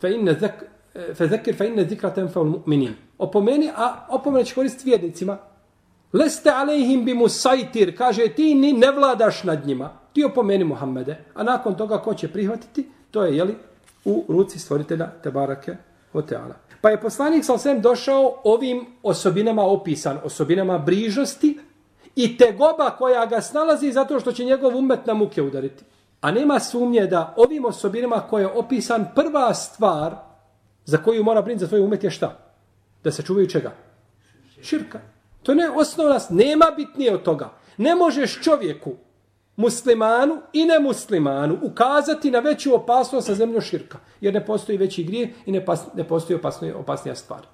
fa 0.00 0.08
inne 0.08 0.36
zek, 0.40 0.64
e, 0.94 1.14
fezekir, 1.14 1.56
fe 1.56 1.72
fa 1.76 1.88
zikra 1.88 2.10
tanfa 2.14 2.40
al 2.40 2.46
mu'minin. 2.46 2.94
Opomeni 3.18 3.70
a 3.76 4.06
opomeni 4.08 4.46
će 4.46 4.54
koristiti 4.54 4.90
vjernicima 4.90 5.38
leste 6.14 6.50
alejhim 6.50 7.04
bi 7.04 7.14
musajtir, 7.14 7.96
kaže 7.98 8.28
ti 8.28 8.54
ni 8.54 8.72
ne 8.72 8.90
vladaš 8.90 9.42
nad 9.44 9.66
njima 9.66 9.90
ti 10.12 10.24
opomeni 10.24 10.64
Muhammede 10.64 11.24
a 11.34 11.42
nakon 11.42 11.74
toga 11.74 11.98
ko 11.98 12.14
će 12.14 12.28
prihvatiti 12.28 12.88
to 13.10 13.24
je 13.24 13.36
jeli 13.36 13.56
u 14.04 14.24
ruci 14.28 14.58
stvoritelja 14.58 15.10
Tebarake 15.22 15.76
Oteala. 16.12 16.54
pa 16.80 16.90
je 16.90 17.00
poslanik 17.00 17.44
sa 17.44 17.58
svem 17.58 17.80
došao 17.80 18.40
ovim 18.44 18.86
osobinama 19.02 19.62
opisan 19.62 20.18
osobinama 20.24 20.78
brižnosti 20.78 21.58
i 22.16 22.36
tegoba 22.36 22.90
koja 22.90 23.26
ga 23.26 23.40
snalazi 23.40 23.92
zato 23.92 24.20
što 24.20 24.32
će 24.32 24.44
njegov 24.44 24.76
umet 24.76 25.06
na 25.06 25.14
muke 25.14 25.42
udariti 25.42 25.84
A 26.24 26.30
nema 26.30 26.60
sumnje 26.60 27.06
da 27.06 27.34
ovim 27.36 27.64
osobinama 27.64 28.20
koje 28.20 28.42
je 28.42 28.48
opisan 28.48 29.04
prva 29.14 29.54
stvar 29.54 30.14
za 30.84 30.98
koju 30.98 31.24
mora 31.24 31.42
brinuti 31.42 31.64
za 31.64 31.68
tvoj 31.68 31.80
umet 31.80 32.04
je 32.04 32.10
šta? 32.10 32.38
Da 33.04 33.12
se 33.12 33.22
čuvaju 33.22 33.48
čega? 33.48 33.72
Širka. 34.62 35.00
To 35.44 35.54
ne 35.54 35.70
osnovna, 35.70 36.20
nema 36.30 36.66
bitnije 36.76 37.14
od 37.14 37.22
toga. 37.22 37.50
Ne 37.76 37.94
možeš 37.94 38.42
čovjeku 38.42 38.92
muslimanu 39.56 40.40
i 40.52 40.64
nemuslimanu 40.64 41.58
ukazati 41.62 42.30
na 42.30 42.38
veću 42.38 42.74
opasnost 42.74 43.26
sa 43.26 43.34
zemljom 43.34 43.60
širka. 43.60 43.98
Jer 44.20 44.34
ne 44.34 44.46
postoji 44.46 44.78
veći 44.78 45.04
grije 45.04 45.32
i 45.46 45.52
ne, 45.52 45.64
pas, 45.64 45.80
ne 45.94 46.04
postoji 46.04 46.36
opasnija, 46.36 46.76
opasnija 46.76 47.14
stvar. 47.14 47.46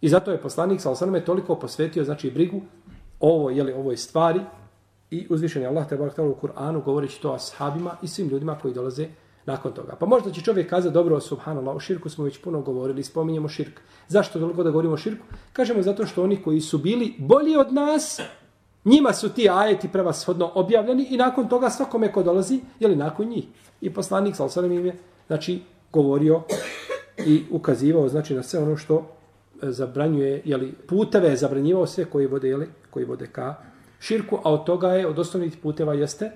I 0.00 0.08
zato 0.08 0.32
je 0.32 0.40
poslanik 0.40 0.80
sa 0.80 0.90
osaname 0.90 1.24
toliko 1.24 1.54
posvetio 1.54 2.04
znači 2.04 2.30
brigu 2.30 2.60
ovo 3.20 3.50
je 3.50 3.62
li 3.62 3.72
ovoj 3.72 3.96
stvari 3.96 4.40
i 5.10 5.26
uzvišen 5.30 5.62
je 5.62 5.68
Allah 5.68 5.88
te 5.88 5.96
barak 5.96 6.18
u 6.18 6.36
Kur'anu 6.42 6.82
govoreći 6.84 7.22
to 7.22 7.32
ashabima 7.32 7.96
i 8.02 8.08
svim 8.08 8.28
ljudima 8.28 8.58
koji 8.58 8.74
dolaze 8.74 9.06
nakon 9.46 9.72
toga. 9.72 9.96
Pa 10.00 10.06
možda 10.06 10.30
će 10.30 10.40
čovjek 10.40 10.70
kazati 10.70 10.94
dobro 10.94 11.20
subhanallah 11.20 11.76
o 11.76 11.80
širku 11.80 12.08
smo 12.08 12.24
već 12.24 12.38
puno 12.38 12.60
govorili, 12.60 13.02
spominjemo 13.02 13.48
širk. 13.48 13.80
Zašto 14.08 14.38
toliko 14.38 14.62
da 14.62 14.70
govorimo 14.70 14.94
o 14.94 14.96
širku? 14.96 15.26
Kažemo 15.52 15.82
zato 15.82 16.06
što 16.06 16.22
oni 16.22 16.42
koji 16.42 16.60
su 16.60 16.78
bili 16.78 17.14
bolji 17.18 17.56
od 17.56 17.72
nas 17.72 18.20
Njima 18.86 19.12
su 19.12 19.28
ti 19.28 19.48
ajeti 19.50 19.88
prevashodno 19.88 20.50
objavljeni 20.54 21.06
i 21.10 21.16
nakon 21.16 21.48
toga 21.48 21.70
svakome 21.70 22.12
ko 22.12 22.22
dolazi, 22.22 22.60
je 22.80 22.88
li 22.88 22.96
nakon 22.96 23.28
njih. 23.28 23.44
I 23.80 23.94
poslanik, 23.94 24.36
sal 24.36 24.48
sada 24.48 24.66
im 24.66 24.86
je, 24.86 24.96
znači, 25.26 25.62
govorio 25.92 26.42
i 27.26 27.42
ukazivao, 27.50 28.08
znači, 28.08 28.34
na 28.34 28.42
sve 28.42 28.60
ono 28.60 28.76
što 28.76 28.94
e, 29.62 29.70
zabranjuje, 29.70 30.42
je 30.44 30.56
li, 30.56 30.74
puteve 30.88 31.28
je 31.28 31.36
zabranjivao 31.36 31.86
sve 31.86 32.04
koji 32.04 32.26
vode, 32.26 32.48
je 32.48 32.56
li, 32.56 32.68
koji 32.90 33.04
vode 33.04 33.26
ka 33.26 33.54
širku, 34.00 34.38
a 34.44 34.52
od 34.52 34.64
toga 34.64 34.88
je, 34.88 35.06
od 35.06 35.18
osnovnih 35.18 35.56
puteva 35.62 35.94
jeste 35.94 36.30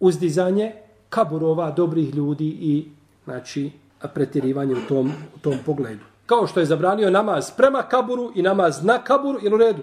uzdizanje 0.00 0.72
kaburova 1.14 1.70
dobrih 1.70 2.14
ljudi 2.14 2.46
i, 2.46 2.84
znači, 3.24 3.70
pretjerivanje 4.14 4.74
u 4.74 4.88
tom, 4.88 5.12
u 5.36 5.38
tom 5.38 5.54
pogledu. 5.66 6.04
Kao 6.26 6.46
što 6.46 6.60
je 6.60 6.66
zabranio 6.66 7.10
namaz 7.10 7.50
prema 7.56 7.82
kaburu 7.82 8.32
i 8.34 8.42
namaz 8.42 8.84
na 8.84 8.98
kaburu, 8.98 9.38
ili 9.42 9.54
u 9.54 9.58
redu, 9.58 9.82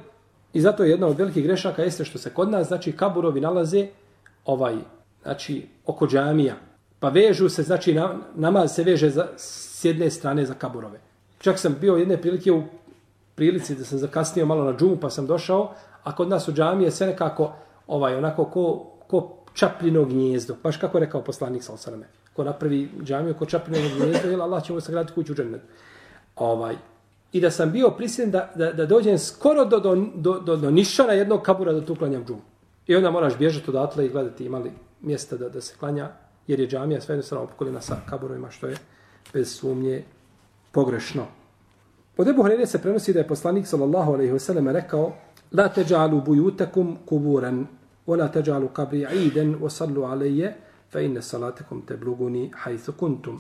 I 0.54 0.62
zato 0.62 0.84
jedna 0.84 1.08
od 1.08 1.18
velikih 1.18 1.44
grešaka 1.44 1.84
jeste 1.84 2.06
što 2.06 2.20
se 2.20 2.34
kod 2.34 2.50
nas, 2.52 2.68
znači, 2.68 2.92
kaburovi 2.92 3.42
nalaze 3.42 3.86
ovaj, 4.46 4.76
znači, 5.24 5.68
oko 5.86 6.08
džamija. 6.08 6.56
Pa 7.00 7.10
vežu 7.10 7.50
se, 7.50 7.64
znači, 7.64 7.94
na, 7.94 8.10
namaz 8.36 8.76
se 8.76 8.84
veže 8.84 9.10
za, 9.10 9.28
s 9.38 9.86
jedne 9.86 10.10
strane 10.12 10.46
za 10.46 10.54
kaburove. 10.54 11.00
Čak 11.40 11.60
sam 11.60 11.78
bio 11.82 11.96
jedne 11.96 12.18
prilike 12.22 12.52
u 12.52 12.64
prilici 13.36 13.76
da 13.76 13.84
sam 13.84 14.00
zakasnio 14.00 14.46
malo 14.46 14.64
na 14.64 14.78
džumu, 14.78 14.98
pa 15.02 15.10
sam 15.10 15.28
došao, 15.28 15.72
a 16.04 16.16
kod 16.16 16.30
nas 16.30 16.48
u 16.48 16.54
džamije 16.54 16.92
sve 16.92 17.08
nekako, 17.08 17.54
ovaj, 17.88 18.16
onako, 18.16 18.46
ko, 18.46 18.92
ko 19.08 19.41
čapljino 19.54 20.06
gnjezdo. 20.06 20.56
Baš 20.64 20.78
kako 20.78 20.98
je 20.98 21.06
rekao 21.06 21.24
poslanik 21.24 21.64
sa 21.64 21.74
osaname. 21.74 22.06
Ko 22.34 22.44
napravi 22.44 22.90
džamiju, 23.04 23.36
ko 23.40 23.46
čapljino 23.46 23.90
gnjezdo, 23.96 24.30
jel 24.30 24.42
Allah 24.42 24.64
će 24.64 24.74
mu 24.74 24.82
sagraditi 24.82 25.14
kuću 25.14 25.34
u 25.34 25.36
džennet. 25.36 25.62
Ovaj, 26.36 26.76
i 27.32 27.42
da 27.42 27.52
sam 27.52 27.72
bio 27.72 27.90
prisiljen 27.90 28.32
da, 28.32 28.52
da, 28.56 28.72
da 28.74 28.86
dođem 28.86 29.20
skoro 29.20 29.66
do, 29.66 29.80
do, 29.80 29.96
do, 30.16 30.40
do, 30.40 30.56
do 30.56 30.72
nišana 30.72 31.14
jednog 31.14 31.42
kabura 31.42 31.74
da 31.74 31.86
tu 31.86 31.96
klanjam 31.96 32.26
džumu. 32.26 32.42
I 32.88 32.96
onda 32.96 33.12
moraš 33.12 33.38
bježati 33.38 33.70
odatle 33.70 34.06
i 34.06 34.10
gledati 34.10 34.46
imali 34.46 34.72
mjesta 35.02 35.38
da, 35.38 35.50
da 35.50 35.62
se 35.62 35.76
klanja, 35.80 36.10
jer 36.48 36.60
je 36.60 36.68
džamija 36.68 37.02
sve 37.02 37.14
jednostavno 37.14 37.44
opokoljena 37.44 37.82
sa 37.82 37.96
kaburovima, 38.10 38.52
što 38.52 38.68
je 38.68 38.78
bez 39.34 39.56
sumnje 39.56 40.04
pogrešno. 40.72 41.26
Od 42.18 42.28
Ebu 42.28 42.44
Hrere 42.44 42.66
se 42.66 42.82
prenosi 42.82 43.14
da 43.14 43.20
je 43.20 43.28
poslanik 43.28 43.68
sallallahu 43.68 44.14
alaihi 44.14 44.34
wasallam 44.34 44.72
rekao 44.72 45.14
La 45.52 45.68
teđalu 45.68 46.22
bujutakum 46.22 46.98
kuburan, 47.06 47.68
ولا 48.08 48.28
تجعلوا 48.28 48.70
قبري 48.74 49.06
عيدا 49.06 49.58
وصلوا 49.62 50.08
علي 50.08 50.56
فإن 50.90 51.22
صلاتكم 51.22 51.82
تبلغني 51.82 52.52
حيث 52.54 52.90
كنتم. 52.90 53.40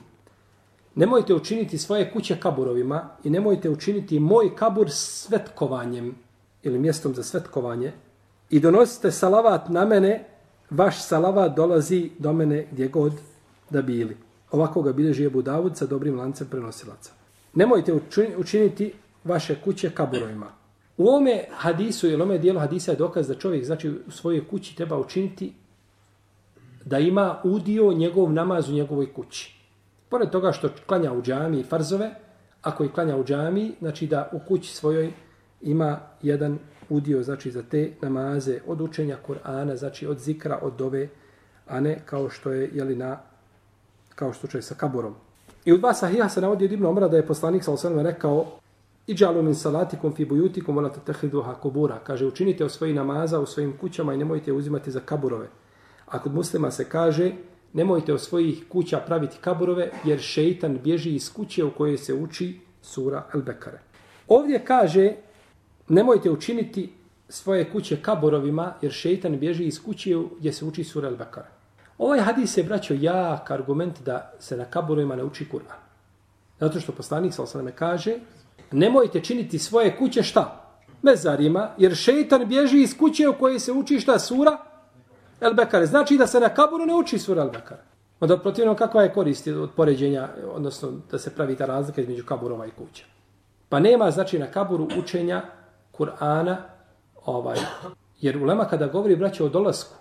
Nemojte 0.95 1.33
učiniti 1.33 1.77
svoje 1.77 2.11
kuće 2.11 2.39
kaburovima 2.39 3.09
i 3.23 3.29
nemojte 3.29 3.69
učiniti 3.69 4.19
moj 4.19 4.55
kabur 4.55 4.87
svetkovanjem 4.89 6.15
ili 6.63 6.79
mjestom 6.79 7.15
za 7.15 7.23
svetkovanje 7.23 7.91
i 8.49 8.59
donosite 8.59 9.11
salavat 9.11 9.69
na 9.69 9.85
mene, 9.85 10.25
vaš 10.69 11.03
salavat 11.03 11.55
dolazi 11.55 12.09
do 12.19 12.33
mene 12.33 12.67
gdje 12.71 12.87
god 12.87 13.13
da 13.69 13.81
bili. 13.81 14.17
Ovako 14.51 14.81
ga 14.81 14.93
bilježi 14.93 15.25
Ebu 15.25 15.41
Davud 15.41 15.77
sa 15.77 15.85
dobrim 15.85 16.19
lancem 16.19 16.47
prenosilaca. 16.47 17.11
Nemojte 17.53 17.93
učiniti 18.37 18.93
vaše 19.23 19.55
kuće 19.63 19.89
kaburovima. 19.89 20.60
U 20.97 21.09
ome 21.09 21.43
hadisu 21.51 22.07
ili 22.07 22.21
ome 22.21 22.37
dijelu 22.37 22.59
hadisa 22.59 22.91
je 22.91 22.97
dokaz 22.97 23.27
da 23.27 23.35
čovjek 23.35 23.65
znači, 23.65 23.89
u 24.07 24.11
svojoj 24.11 24.47
kući 24.47 24.75
treba 24.75 24.97
učiniti 24.97 25.53
da 26.85 26.99
ima 26.99 27.41
udio 27.43 27.93
njegov 27.93 28.33
namaz 28.33 28.69
u 28.69 28.73
njegovoj 28.73 29.13
kući. 29.13 29.55
Pored 30.09 30.29
toga 30.29 30.51
što 30.51 30.69
klanja 30.85 31.13
u 31.13 31.21
džami 31.21 31.59
i 31.59 31.63
farzove, 31.63 32.11
ako 32.61 32.83
je 32.83 32.91
klanja 32.91 33.17
u 33.17 33.23
džami, 33.23 33.71
znači 33.79 34.07
da 34.07 34.29
u 34.33 34.39
kući 34.47 34.75
svojoj 34.75 35.11
ima 35.61 35.99
jedan 36.21 36.59
udio 36.89 37.23
znači 37.23 37.51
za 37.51 37.63
te 37.63 37.91
namaze 38.01 38.59
od 38.67 38.81
učenja 38.81 39.17
Kur'ana, 39.27 39.75
znači 39.75 40.07
od 40.07 40.19
zikra, 40.19 40.59
od 40.61 40.73
dove, 40.73 41.09
a 41.67 41.79
ne 41.79 41.99
kao 42.05 42.29
što 42.29 42.51
je 42.51 42.69
jeli 42.73 42.95
na 42.95 43.19
kao 44.15 44.33
što 44.33 44.57
je 44.57 44.61
sa 44.61 44.75
kaburom. 44.75 45.15
I 45.65 45.73
u 45.73 45.77
dva 45.77 45.93
sahija 45.93 46.29
se 46.29 46.41
navodi 46.41 46.65
od 46.65 46.71
Ibn 46.71 46.85
Omra 46.85 47.07
da 47.07 47.17
je 47.17 47.27
poslanik 47.27 47.63
sa 47.63 47.71
osvrame 47.71 48.03
rekao 48.03 48.45
Iđalu 49.07 49.41
min 49.41 49.55
salatikum 49.55 50.15
fi 50.15 50.25
bujutikum 50.25 50.75
vola 50.75 50.89
tehiduha 50.89 51.53
kubura. 51.53 51.99
Kaže, 52.03 52.25
učinite 52.25 52.65
o 52.65 52.69
svojih 52.69 52.95
namaza 52.95 53.39
u 53.39 53.45
svojim 53.45 53.77
kućama 53.77 54.13
i 54.13 54.17
nemojte 54.17 54.53
uzimati 54.53 54.91
za 54.91 54.99
kaburove. 54.99 55.47
A 56.05 56.19
kod 56.19 56.33
muslima 56.33 56.71
se 56.71 56.89
kaže, 56.89 57.31
nemojte 57.73 58.13
od 58.13 58.21
svojih 58.21 58.63
kuća 58.69 58.99
praviti 58.99 59.37
kaburove, 59.41 59.91
jer 60.03 60.19
šeitan 60.19 60.79
bježi 60.83 61.15
iz 61.15 61.33
kuće 61.33 61.63
u 61.63 61.71
kojoj 61.71 61.97
se 61.97 62.13
uči 62.13 62.59
sura 62.81 63.27
Al-Bekare. 63.33 63.79
Ovdje 64.27 64.65
kaže, 64.65 65.13
nemojte 65.87 66.31
učiniti 66.31 66.93
svoje 67.29 67.71
kuće 67.71 68.01
kaburovima, 68.01 68.73
jer 68.81 68.91
šeitan 68.91 69.39
bježi 69.39 69.63
iz 69.63 69.83
kuće 69.83 70.15
gdje 70.39 70.53
se 70.53 70.65
uči 70.65 70.83
sura 70.83 71.09
Al-Bekare. 71.09 71.49
Ovaj 71.97 72.19
hadis 72.19 72.57
je 72.57 72.63
vraćao 72.63 72.97
jak 72.99 73.51
argument 73.51 74.01
da 74.05 74.33
se 74.39 74.57
na 74.57 74.65
kaburovima 74.65 75.15
ne 75.15 75.23
uči 75.23 75.47
Kur'an. 75.51 75.79
Zato 76.59 76.79
što 76.79 76.91
poslanik 76.91 77.33
sa 77.33 77.43
osaname 77.43 77.71
kaže, 77.71 78.15
nemojte 78.71 79.21
činiti 79.21 79.59
svoje 79.59 79.97
kuće 79.97 80.23
šta? 80.23 80.57
Mezarima, 81.01 81.69
jer 81.77 81.95
šeitan 81.95 82.45
bježi 82.45 82.81
iz 82.81 82.97
kuće 82.97 83.29
u 83.29 83.33
kojoj 83.33 83.59
se 83.59 83.71
uči 83.71 83.99
šta 83.99 84.19
sura 84.19 84.57
El 85.41 85.53
Bekare. 85.53 85.85
Znači 85.85 86.17
da 86.17 86.27
se 86.27 86.39
na 86.39 86.49
kaburu 86.49 86.85
ne 86.85 86.95
uči 86.95 87.19
sura 87.19 87.41
El 87.41 87.49
Bekare. 87.49 87.81
Onda 88.19 88.37
protivno 88.37 88.75
kakva 88.75 89.03
je 89.03 89.13
korist 89.13 89.47
od 89.47 89.69
poređenja, 89.75 90.29
odnosno 90.53 90.91
da 91.11 91.19
se 91.19 91.35
pravi 91.35 91.55
ta 91.55 91.65
razlika 91.65 92.01
između 92.01 92.25
kaburova 92.25 92.65
i 92.67 92.71
kuća. 92.71 93.03
Pa 93.69 93.79
nema 93.79 94.11
znači 94.11 94.39
na 94.39 94.51
kaburu 94.51 94.87
učenja 94.97 95.41
Kur'ana, 95.97 96.55
ovaj, 97.25 97.57
jer 98.21 98.37
ulema 98.37 98.65
kada 98.65 98.87
govori 98.87 99.15
braće 99.15 99.43
o 99.43 99.49
dolasku, 99.49 99.95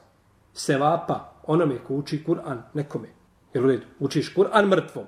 se 0.55 0.79
vapa 0.79 1.33
onome 1.47 1.79
ko 1.87 1.95
uči 1.95 2.25
Kur'an 2.27 2.59
nekome. 2.75 3.09
Jer 3.55 3.65
u 3.65 3.69
redu, 3.69 3.87
učiš 4.00 4.35
Kur'an 4.35 4.67
mrtvom. 4.67 5.05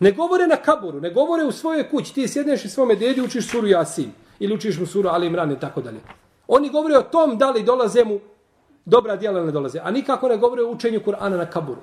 Ne 0.00 0.12
govore 0.12 0.46
na 0.46 0.56
kaburu, 0.56 1.00
ne 1.00 1.10
govore 1.10 1.44
u 1.44 1.52
svojoj 1.52 1.90
kući. 1.90 2.14
Ti 2.14 2.28
sjedneš 2.28 2.64
i 2.64 2.68
svome 2.68 2.94
dedi 2.96 3.20
učiš 3.20 3.50
suru 3.50 3.66
Jasin. 3.66 4.10
ili 4.38 4.54
učiš 4.54 4.78
mu 4.78 4.86
suru 4.86 5.08
Ali 5.08 5.26
Imran 5.26 5.52
i 5.52 5.60
tako 5.60 5.82
dalje. 5.82 6.00
Oni 6.48 6.70
govore 6.70 6.98
o 6.98 7.02
tom 7.02 7.38
da 7.38 7.50
li 7.50 7.62
dolaze 7.62 8.04
mu 8.04 8.18
dobra 8.84 9.16
djela 9.16 9.44
ne 9.44 9.52
dolaze. 9.52 9.80
A 9.82 9.90
nikako 9.90 10.28
ne 10.28 10.36
govore 10.36 10.62
o 10.62 10.70
učenju 10.70 11.00
Kur'ana 11.00 11.36
na 11.36 11.46
kaburu. 11.46 11.80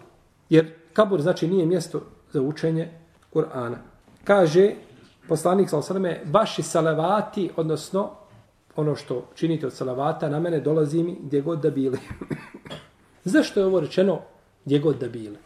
Jer 0.49 0.73
kabur 0.93 1.21
znači 1.21 1.47
nije 1.47 1.65
mjesto 1.65 2.01
za 2.31 2.41
učenje 2.41 2.89
Kur'ana. 3.33 3.75
Kaže 4.23 4.71
poslanik 5.27 5.69
sa 5.69 5.77
osrme, 5.77 6.21
vaši 6.25 6.63
salavati, 6.63 7.49
odnosno 7.55 8.09
ono 8.75 8.95
što 8.95 9.25
činite 9.35 9.67
od 9.67 9.73
salavata, 9.73 10.29
na 10.29 10.39
mene 10.39 10.59
dolazi 10.59 11.03
mi 11.03 11.17
gdje 11.23 11.41
god 11.41 11.59
da 11.59 11.69
bili. 11.69 11.97
Zašto 13.23 13.59
je 13.59 13.65
ovo 13.65 13.79
rečeno 13.79 14.19
gdje 14.65 14.79
god 14.79 14.97
da 14.97 15.07
bili? 15.09 15.37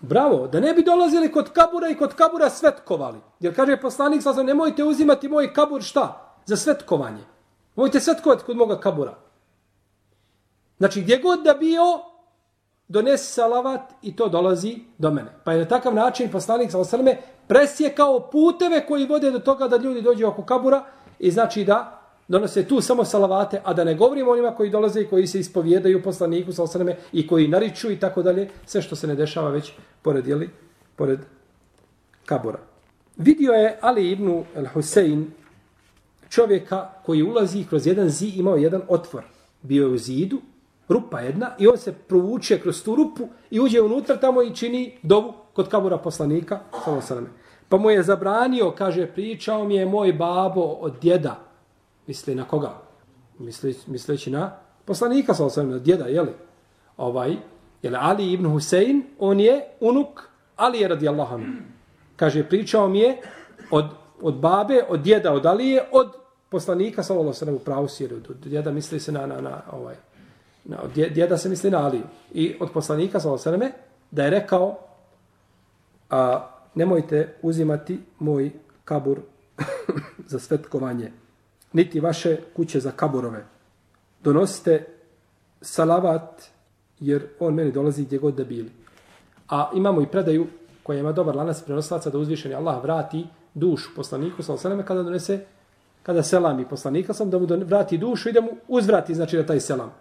Bravo, 0.00 0.46
da 0.46 0.60
ne 0.60 0.74
bi 0.74 0.82
dolazili 0.82 1.32
kod 1.32 1.52
kabura 1.52 1.88
i 1.88 1.94
kod 1.94 2.14
kabura 2.14 2.50
svetkovali. 2.50 3.18
Jer 3.40 3.56
kaže 3.56 3.80
poslanik 3.80 4.22
sa 4.22 4.42
nemojte 4.42 4.84
uzimati 4.84 5.28
moj 5.28 5.52
kabur 5.52 5.82
šta? 5.82 6.34
Za 6.46 6.56
svetkovanje. 6.56 7.24
Mojte 7.76 8.00
svetkovati 8.00 8.44
kod 8.44 8.56
moga 8.56 8.80
kabura. 8.80 9.14
Znači, 10.78 11.00
gdje 11.00 11.18
god 11.18 11.42
da 11.42 11.54
bio, 11.54 12.00
donesi 12.88 13.32
salavat 13.32 13.80
i 14.02 14.16
to 14.16 14.28
dolazi 14.28 14.78
do 14.98 15.10
mene. 15.10 15.30
Pa 15.44 15.52
je 15.52 15.58
na 15.58 15.68
takav 15.68 15.94
način 15.94 16.30
poslanik 16.30 16.70
sa 16.70 16.78
osrme 16.78 17.16
presjekao 17.46 18.20
puteve 18.20 18.86
koji 18.86 19.06
vode 19.06 19.30
do 19.30 19.38
toga 19.38 19.68
da 19.68 19.76
ljudi 19.76 20.02
dođu 20.02 20.26
oko 20.26 20.44
kabura 20.44 20.84
i 21.18 21.30
znači 21.30 21.64
da 21.64 21.97
donose 22.28 22.68
tu 22.68 22.80
samo 22.80 23.04
salavate, 23.04 23.60
a 23.64 23.74
da 23.74 23.84
ne 23.84 23.94
govorimo 23.94 24.30
onima 24.30 24.54
koji 24.54 24.70
dolaze 24.70 25.00
i 25.00 25.06
koji 25.06 25.26
se 25.26 25.40
ispovjedaju 25.40 26.02
poslaniku 26.02 26.52
sa 26.52 26.62
osrme 26.62 26.96
i 27.12 27.26
koji 27.26 27.48
nariču 27.48 27.90
i 27.90 28.00
tako 28.00 28.22
dalje, 28.22 28.48
sve 28.66 28.82
što 28.82 28.96
se 28.96 29.06
ne 29.06 29.14
dešava 29.14 29.50
već 29.50 29.72
pored, 30.02 30.26
jeli, 30.26 30.50
pored 30.96 31.18
kabura. 32.26 32.58
Vidio 33.16 33.52
je 33.52 33.78
Ali 33.80 34.10
ibn 34.10 34.44
al-Husein 34.56 35.24
čovjeka 36.28 36.90
koji 37.04 37.22
ulazi 37.22 37.64
kroz 37.68 37.86
jedan 37.86 38.08
zi, 38.08 38.28
imao 38.36 38.56
jedan 38.56 38.82
otvor. 38.88 39.24
Bio 39.62 39.86
je 39.86 39.92
u 39.92 39.98
zidu, 39.98 40.40
rupa 40.88 41.20
jedna 41.20 41.50
i 41.58 41.66
on 41.66 41.78
se 41.78 41.92
provuče 41.92 42.60
kroz 42.60 42.82
tu 42.82 42.94
rupu 42.94 43.28
i 43.50 43.60
uđe 43.60 43.80
unutra 43.80 44.16
tamo 44.16 44.42
i 44.42 44.54
čini 44.54 44.98
dovu 45.02 45.32
kod 45.52 45.68
kabura 45.68 45.98
poslanika. 45.98 46.60
Pa 47.68 47.76
mu 47.76 47.90
je 47.90 48.02
zabranio, 48.02 48.70
kaže, 48.70 49.06
pričao 49.06 49.64
mi 49.64 49.74
je 49.74 49.86
moj 49.86 50.12
babo 50.12 50.62
od 50.62 50.92
djeda. 51.00 51.47
Misli 52.08 52.34
na 52.34 52.44
koga? 52.44 52.80
Misli, 53.38 53.76
misleći 53.86 54.30
na 54.30 54.56
poslanika 54.84 55.34
sa 55.34 55.44
osvijem, 55.44 55.80
djeda, 55.82 56.04
jeli? 56.04 56.32
Ovaj, 56.96 57.36
jeli 57.82 57.96
Ali 58.00 58.32
ibn 58.32 58.46
Husein, 58.46 59.02
on 59.18 59.40
je 59.40 59.64
unuk 59.80 60.22
Alije 60.56 60.88
radijallahu 60.88 61.34
anhu. 61.34 61.52
Kaže, 62.16 62.48
pričao 62.48 62.88
mi 62.88 62.98
je 62.98 63.16
od, 63.70 63.84
od 64.22 64.34
babe, 64.34 64.82
od 64.88 65.00
djeda, 65.00 65.32
od 65.32 65.46
Alije, 65.46 65.84
od 65.92 66.12
poslanika, 66.48 67.02
sallallahu 67.02 67.34
sallam, 67.34 67.54
u 67.54 67.58
pravu 67.58 67.88
siru. 67.88 68.16
Djeda 68.44 68.70
misli 68.70 69.00
se 69.00 69.12
na, 69.12 69.26
na, 69.26 69.40
na 69.40 69.62
ovaj, 69.72 69.94
na, 70.64 70.78
djeda 70.94 71.38
se 71.38 71.48
misli 71.48 71.70
na 71.70 71.86
Aliju. 71.86 72.02
I 72.32 72.56
od 72.60 72.70
poslanika, 72.72 73.20
sallallahu 73.20 73.42
sallam, 73.42 73.60
da 74.10 74.24
je 74.24 74.30
rekao, 74.30 74.78
a, 76.10 76.48
nemojte 76.74 77.34
uzimati 77.42 78.00
moj 78.18 78.50
kabur 78.84 79.18
za 80.30 80.38
svetkovanje, 80.38 81.12
niti 81.72 82.00
vaše 82.00 82.36
kuće 82.56 82.80
za 82.80 82.90
kaburove. 82.90 83.44
Donosite 84.22 84.86
salavat, 85.60 86.42
jer 87.00 87.26
on 87.40 87.54
meni 87.54 87.72
dolazi 87.72 88.04
gdje 88.04 88.18
god 88.18 88.34
da 88.34 88.44
bili. 88.44 88.70
A 89.48 89.70
imamo 89.74 90.02
i 90.02 90.06
predaju 90.06 90.46
koja 90.82 90.98
ima 90.98 91.12
dobar 91.12 91.36
lanac 91.36 91.62
prenoslaca 91.62 92.10
da 92.10 92.18
uzvišeni 92.18 92.54
Allah 92.54 92.82
vrati 92.82 93.26
dušu 93.54 93.90
poslaniku 93.96 94.42
sa 94.42 94.52
osaname 94.52 94.86
kada 94.86 95.02
donese 95.02 95.44
kada 96.02 96.22
selami 96.22 96.68
poslanika 96.68 97.14
sam 97.14 97.30
da 97.30 97.38
mu 97.38 97.46
vrati 97.46 97.98
dušu 97.98 98.28
i 98.28 98.32
da 98.32 98.40
mu 98.40 98.50
uzvrati 98.68 99.14
znači 99.14 99.36
da 99.36 99.46
taj 99.46 99.60
selam. 99.60 99.92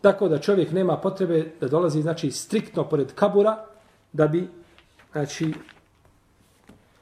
Tako 0.00 0.28
da 0.28 0.38
čovjek 0.38 0.72
nema 0.72 0.96
potrebe 0.96 1.52
da 1.60 1.68
dolazi 1.68 2.02
znači 2.02 2.30
striktno 2.30 2.88
pored 2.88 3.12
kabura 3.14 3.64
da 4.12 4.26
bi 4.26 4.48
znači 5.12 5.54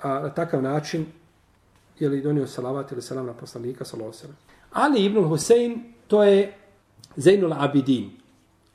a, 0.03 0.09
na 0.09 0.35
takav 0.35 0.63
način 0.63 1.07
je 1.99 2.09
li 2.09 2.23
donio 2.23 2.47
salavat 2.47 2.93
ili 2.93 3.03
selam 3.03 3.27
na 3.27 3.33
poslanika 3.33 3.85
sallallahu 3.85 4.19
alejhi 4.19 4.39
Ali 4.73 5.05
ibn 5.05 5.25
Husein 5.25 5.83
to 6.07 6.23
je 6.23 6.55
Zainul 7.17 7.53
Abidin. 7.53 8.11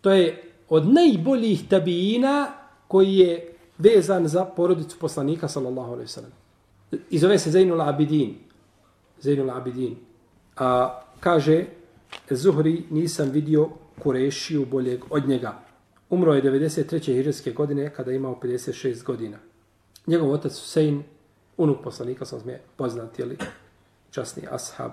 To 0.02 0.12
je 0.12 0.44
od 0.70 0.88
najboljih 0.88 1.70
tabijina 1.70 2.54
koji 2.88 3.16
je 3.16 3.54
vezan 3.78 4.28
za 4.28 4.46
porodicu 4.46 5.00
poslanika 5.00 5.48
sallallahu 5.48 5.92
alejhi 5.92 6.04
ve 6.04 6.08
sellem. 6.08 6.32
I 7.10 7.20
zove 7.20 7.40
se 7.40 7.52
Zainul 7.52 7.82
Abidin. 7.82 8.36
Zainul 9.20 9.52
Abidin. 9.52 9.96
A 10.58 11.02
kaže 11.20 11.66
Zuhri 12.30 12.84
nisam 12.90 13.30
vidio 13.30 13.70
Kurešiju 14.00 14.66
boljeg 14.66 15.04
od 15.10 15.28
njega. 15.28 15.60
Umro 16.10 16.34
je 16.34 16.44
93. 16.44 17.16
hiđarske 17.16 17.52
godine 17.52 17.94
kada 17.94 18.12
je 18.12 18.18
imao 18.18 18.40
56 18.44 19.04
godina. 19.04 19.38
Njegov 20.08 20.32
otac 20.32 20.60
Husein, 20.60 21.04
unuk 21.64 21.84
poslanika, 21.84 22.26
sam 22.26 22.40
smije 22.40 22.62
poznat, 22.76 23.20
jeli, 23.20 23.38
časni 24.12 24.44
ashab, 24.52 24.92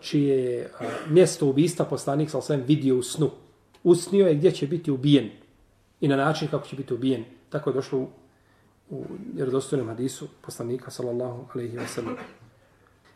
čije 0.00 0.44
je 0.44 0.70
mjesto 1.08 1.46
ubista 1.46 1.84
poslanik 1.84 2.30
sam 2.30 2.62
vidio 2.66 2.96
u 2.98 3.02
snu. 3.02 3.30
Usnio 3.84 4.26
je 4.26 4.34
gdje 4.34 4.50
će 4.50 4.66
biti 4.66 4.90
ubijen 4.90 5.30
i 6.00 6.08
na 6.08 6.16
način 6.16 6.48
kako 6.48 6.66
će 6.66 6.76
biti 6.76 6.94
ubijen. 6.94 7.24
Tako 7.50 7.70
je 7.70 7.74
došlo 7.74 7.98
u, 7.98 8.08
u 8.90 9.04
jerodostojnom 9.36 9.88
hadisu 9.88 10.28
poslanika, 10.40 10.90
sallallahu 10.90 11.46
alaihi 11.54 11.76
wa 11.76 11.86
sallam. 11.86 12.16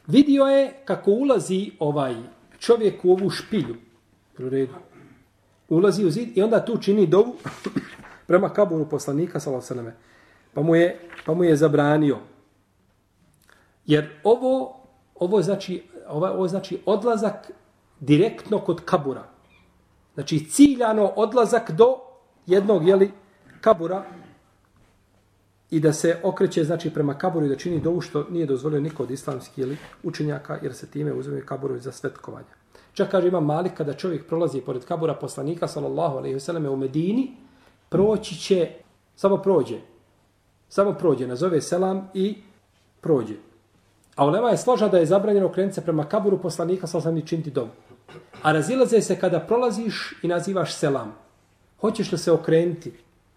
Vidio 0.07 0.45
je 0.45 0.73
kako 0.85 1.11
ulazi 1.11 1.71
ovaj 1.79 2.15
čovjek 2.59 3.05
u 3.05 3.13
ovu 3.13 3.31
špilju. 3.31 3.77
U 4.39 4.49
redu. 4.49 4.75
Ulazi 5.69 6.05
u 6.05 6.11
zid 6.11 6.37
i 6.37 6.43
onda 6.43 6.65
tu 6.65 6.79
čini 6.79 7.07
dovu 7.07 7.37
prema 8.27 8.49
kaburu 8.49 8.89
poslanika, 8.89 9.41
sallallahu 9.41 9.67
alaihi 9.73 9.81
wa 9.81 9.85
sallam. 9.85 10.07
Pa 10.55 10.63
mu 10.63 10.77
je, 10.77 11.01
pa 11.27 11.35
mu 11.35 11.45
je 11.45 11.57
zabranio. 11.57 12.19
Jer 13.87 14.11
ovo, 14.25 14.77
ovo, 15.15 15.43
znači, 15.43 15.83
ovo, 16.09 16.27
ovo 16.27 16.49
znači 16.49 16.81
odlazak 16.87 17.51
direktno 18.01 18.59
kod 18.59 18.81
kabura. 18.85 19.25
Znači 20.15 20.51
ciljano 20.51 21.13
odlazak 21.17 21.71
do 21.71 21.97
jednog 22.47 22.89
jeli, 22.89 23.11
kabura 23.61 24.05
i 25.71 25.81
da 25.81 25.93
se 25.93 26.21
okreće 26.23 26.65
znači 26.65 26.91
prema 26.91 27.19
kaburu 27.19 27.47
i 27.47 27.49
da 27.49 27.57
čini 27.57 27.81
dovu 27.81 28.01
što 28.01 28.27
nije 28.31 28.47
dozvolio 28.47 28.81
niko 28.81 29.03
od 29.03 29.11
islamskih 29.11 29.59
ili 29.59 29.77
učenjaka 30.03 30.59
jer 30.63 30.75
se 30.75 30.87
time 30.87 31.13
uzme 31.13 31.47
kaburu 31.47 31.79
za 31.79 31.93
svetkovanje. 31.93 32.47
Čak 32.93 33.11
kaže 33.11 33.29
ima 33.29 33.41
malik 33.41 33.75
kada 33.75 33.95
čovjek 33.95 34.27
prolazi 34.27 34.61
pored 34.61 34.85
kabura 34.85 35.15
poslanika 35.15 35.69
sallallahu 35.69 36.17
alejhi 36.17 36.35
ve 36.35 36.41
selleme 36.41 36.69
u 36.69 36.77
Medini, 36.77 37.37
proći 37.89 38.35
će 38.35 38.71
samo 39.17 39.37
prođe. 39.37 39.79
Samo 40.69 40.93
prođe, 40.93 41.27
nazove 41.27 41.61
selam 41.61 42.09
i 42.15 42.39
prođe. 43.01 43.35
A 44.17 44.25
ulema 44.27 44.51
je 44.51 44.57
složa 44.57 44.89
da 44.89 44.99
je 44.99 45.07
zabranjeno 45.07 45.53
krenuti 45.53 45.75
se 45.75 45.81
prema 45.81 46.05
kaburu 46.09 46.39
poslanika 46.43 46.87
sa 46.87 46.99
alejhi 46.99 47.07
ve 47.07 47.13
selleme 47.13 47.27
činiti 47.27 47.51
dovu. 47.51 47.69
A 48.43 48.53
razilaze 48.53 49.01
se 49.01 49.19
kada 49.21 49.41
prolaziš 49.41 50.15
i 50.23 50.29
nazivaš 50.29 50.75
selam. 50.75 51.15
Hoćeš 51.81 52.13
li 52.13 52.19
se 52.19 52.33
okrenuti 52.33 52.93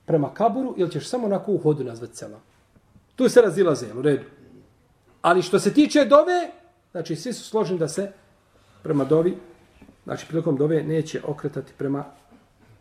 prema 0.05 0.33
kaburu 0.33 0.73
ili 0.77 0.91
ćeš 0.91 1.09
samo 1.09 1.25
onako 1.25 1.51
u 1.51 1.57
hodu 1.57 1.83
nazvat 1.83 2.15
selam? 2.15 2.39
Tu 3.15 3.29
se 3.29 3.41
razilaze, 3.41 3.93
u 3.93 4.01
redu. 4.01 4.23
Ali 5.21 5.41
što 5.41 5.59
se 5.59 5.73
tiče 5.73 6.05
dove, 6.05 6.51
znači 6.91 7.15
svi 7.15 7.33
su 7.33 7.43
složeni 7.43 7.79
da 7.79 7.87
se 7.87 8.11
prema 8.83 9.03
dovi, 9.03 9.37
znači 10.03 10.27
prilikom 10.27 10.57
dove 10.57 10.83
neće 10.83 11.21
okretati 11.25 11.73
prema, 11.77 12.05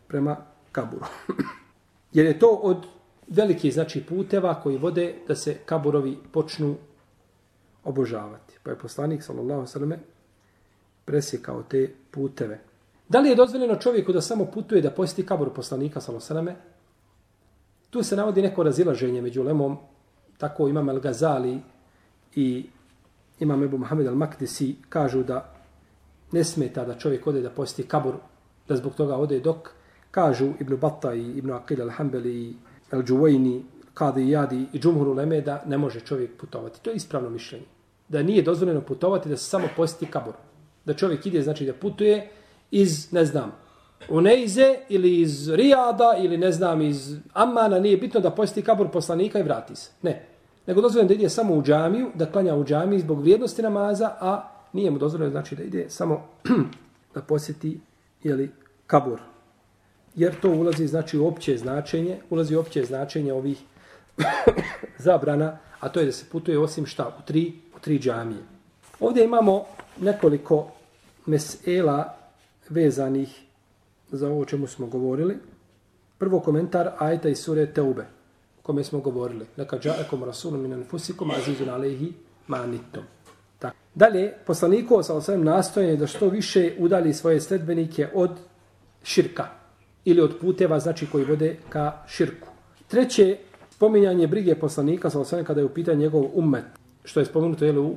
prema 0.07 0.37
kaburu. 0.71 1.05
Jer 2.13 2.25
je 2.25 2.39
to 2.39 2.47
od 2.47 2.85
velikih 3.27 3.73
znači 3.73 4.03
puteva 4.03 4.61
koji 4.61 4.77
vode 4.77 5.15
da 5.27 5.35
se 5.35 5.57
kaburovi 5.65 6.17
počnu 6.31 6.75
obožavati. 7.83 8.57
Pa 8.63 8.69
je 8.69 8.77
poslanik 8.77 9.23
sallallahu 9.23 9.59
alejhi 9.59 9.89
ve 9.89 9.99
presjekao 11.05 11.63
te 11.63 11.89
puteve. 12.11 12.59
Da 13.09 13.19
li 13.19 13.29
je 13.29 13.35
dozvoljeno 13.35 13.75
čovjeku 13.75 14.13
da 14.13 14.21
samo 14.21 14.45
putuje 14.45 14.81
da 14.81 14.91
posjeti 14.91 15.25
kabur 15.25 15.53
poslanika 15.53 16.01
sallallahu 16.01 16.25
sallame? 16.25 16.55
Tu 17.89 18.03
se 18.03 18.15
navodi 18.15 18.41
neko 18.41 18.63
razilaženje 18.63 19.21
među 19.21 19.43
lemom, 19.43 19.77
tako 20.37 20.67
imam 20.67 20.89
Al-Gazali 20.89 21.59
i 22.35 22.65
imam 23.39 23.63
Ebu 23.63 23.77
Mohamed 23.77 24.07
Al-Makdisi 24.07 24.73
kažu 24.89 25.23
da 25.23 25.55
ne 26.31 26.43
smeta 26.43 26.85
da 26.85 26.97
čovjek 26.97 27.27
ode 27.27 27.41
da 27.41 27.49
posjeti 27.49 27.89
kabur, 27.89 28.15
da 28.67 28.75
zbog 28.75 28.93
toga 28.95 29.17
ode 29.17 29.39
dok 29.39 29.69
kažu 30.11 30.53
Ibn 30.59 30.75
Batta 30.75 31.13
i 31.13 31.31
Ibn 31.37 31.49
Aqil 31.49 31.81
Al-Hambeli 31.81 32.33
i 32.33 32.55
Al-Đuvajni, 32.91 33.61
Kadi 33.99 34.23
i 34.23 34.29
Jadi 34.29 34.65
i 34.73 34.79
Džumhuru 34.79 35.13
Leme 35.13 35.41
da 35.41 35.63
ne 35.67 35.77
može 35.77 35.99
čovjek 35.99 36.37
putovati. 36.37 36.81
To 36.81 36.89
je 36.89 36.95
ispravno 36.95 37.29
mišljenje. 37.29 37.65
Da 38.07 38.23
nije 38.23 38.41
dozvoljeno 38.41 38.81
putovati 38.81 39.29
da 39.29 39.37
se 39.37 39.49
samo 39.49 39.67
posjeti 39.75 40.05
kabur. 40.05 40.33
Da 40.85 40.93
čovjek 40.93 41.25
ide, 41.25 41.41
znači 41.41 41.65
da 41.65 41.73
putuje, 41.73 42.29
iz, 42.71 43.11
ne 43.11 43.25
znam, 43.25 43.51
Uneize 44.09 44.75
ili 44.89 45.21
iz 45.21 45.49
Rijada 45.49 46.15
ili 46.23 46.37
ne 46.37 46.51
znam 46.51 46.81
iz 46.81 47.17
Amana, 47.33 47.79
nije 47.79 47.97
bitno 47.97 48.19
da 48.19 48.31
posjeti 48.31 48.61
kabur 48.61 48.91
poslanika 48.91 49.39
i 49.39 49.43
vrati 49.43 49.75
se. 49.75 49.91
Ne. 50.01 50.25
Nego 50.67 50.81
dozvoljeno 50.81 51.07
da 51.07 51.13
ide 51.13 51.29
samo 51.29 51.55
u 51.55 51.63
džamiju, 51.63 52.11
da 52.15 52.31
klanja 52.31 52.55
u 52.55 52.65
džamiji 52.65 52.99
zbog 52.99 53.21
vrijednosti 53.21 53.61
namaza, 53.61 54.15
a 54.19 54.51
nije 54.73 54.91
mu 54.91 54.97
dozvoljeno 54.97 55.31
znači 55.31 55.55
da 55.55 55.63
ide 55.63 55.89
samo 55.89 56.27
da 57.13 57.21
posjeti 57.21 57.79
jeli, 58.23 58.51
kabur. 58.87 59.19
Jer 60.15 60.39
to 60.39 60.49
ulazi 60.49 60.87
znači 60.87 61.17
u 61.17 61.27
opće 61.27 61.57
značenje, 61.57 62.17
ulazi 62.29 62.55
u 62.55 62.59
opće 62.59 62.83
značenje 62.83 63.33
ovih 63.33 63.63
zabrana, 64.97 65.57
a 65.79 65.89
to 65.89 65.99
je 65.99 66.05
da 66.05 66.11
se 66.11 66.25
putuje 66.31 66.59
osim 66.59 66.85
šta 66.85 67.07
u 67.19 67.21
tri, 67.25 67.53
u 67.75 67.79
tri 67.79 67.99
džamije. 67.99 68.41
Ovdje 68.99 69.23
imamo 69.23 69.65
nekoliko 69.99 70.71
mesela 71.25 72.17
vezanih 72.69 73.41
za 74.11 74.29
ovo 74.29 74.45
čemu 74.45 74.67
smo 74.67 74.87
govorili. 74.87 75.37
Prvo 76.17 76.39
komentar 76.39 76.91
ajta 76.97 77.29
iz 77.29 77.39
sure 77.39 77.65
Teube, 77.65 78.01
o 78.59 78.61
kome 78.61 78.83
smo 78.83 78.99
govorili. 78.99 79.45
Neka 79.57 79.79
džaekom 79.79 80.23
rasulom 80.23 80.61
minan 80.61 80.85
fusikom 80.89 81.31
azizun 81.31 81.69
alehi 81.69 82.13
manitom. 82.47 83.03
Tak. 83.59 83.73
Dalje, 83.95 84.33
poslaniku 84.45 85.03
sa 85.03 85.13
osvijem 85.15 85.43
nastojenje 85.43 85.95
da 85.95 86.07
što 86.07 86.29
više 86.29 86.75
udali 86.79 87.13
svoje 87.13 87.41
sledbenike 87.41 88.07
od 88.13 88.31
širka 89.03 89.47
ili 90.05 90.21
od 90.21 90.37
puteva, 90.41 90.79
znači 90.79 91.07
koji 91.11 91.25
vode 91.25 91.57
ka 91.69 92.03
širku. 92.07 92.47
Treće, 92.87 93.37
spominjanje 93.79 94.27
brige 94.27 94.55
poslanika 94.55 95.09
sa 95.09 95.19
osvijem 95.19 95.45
kada 95.45 95.61
je 95.61 95.65
u 95.65 95.69
pitanju 95.69 95.99
njegov 95.99 96.25
ummet, 96.33 96.63
što 97.03 97.19
je 97.19 97.25
spomenuto 97.25 97.65
jel, 97.65 97.79
u 97.79 97.95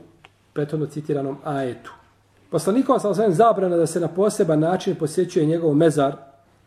prethodno 0.52 0.86
citiranom 0.86 1.36
ajetu. 1.44 1.92
Poslanikova 2.50 2.98
sa 2.98 3.08
osvijem 3.08 3.32
zabrana 3.34 3.76
da 3.76 3.86
se 3.86 4.00
na 4.00 4.08
poseban 4.08 4.60
način 4.60 4.94
posjećuje 4.94 5.46
njegov 5.46 5.74
mezar, 5.74 6.16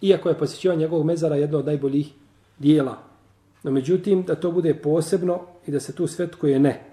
iako 0.01 0.30
je 0.30 0.38
posjećivanje 0.38 0.80
njegovog 0.80 1.06
mezara 1.06 1.36
jedno 1.36 1.60
od 1.60 1.65
najboljih 1.65 2.12
dijela. 2.60 2.97
No 3.63 3.71
međutim, 3.71 4.23
da 4.23 4.36
to 4.36 4.51
bude 4.51 4.73
posebno 4.73 5.39
i 5.67 5.71
da 5.71 5.80
se 5.80 5.95
tu 5.95 6.08
svetkuje 6.08 6.60
ne. 6.60 6.84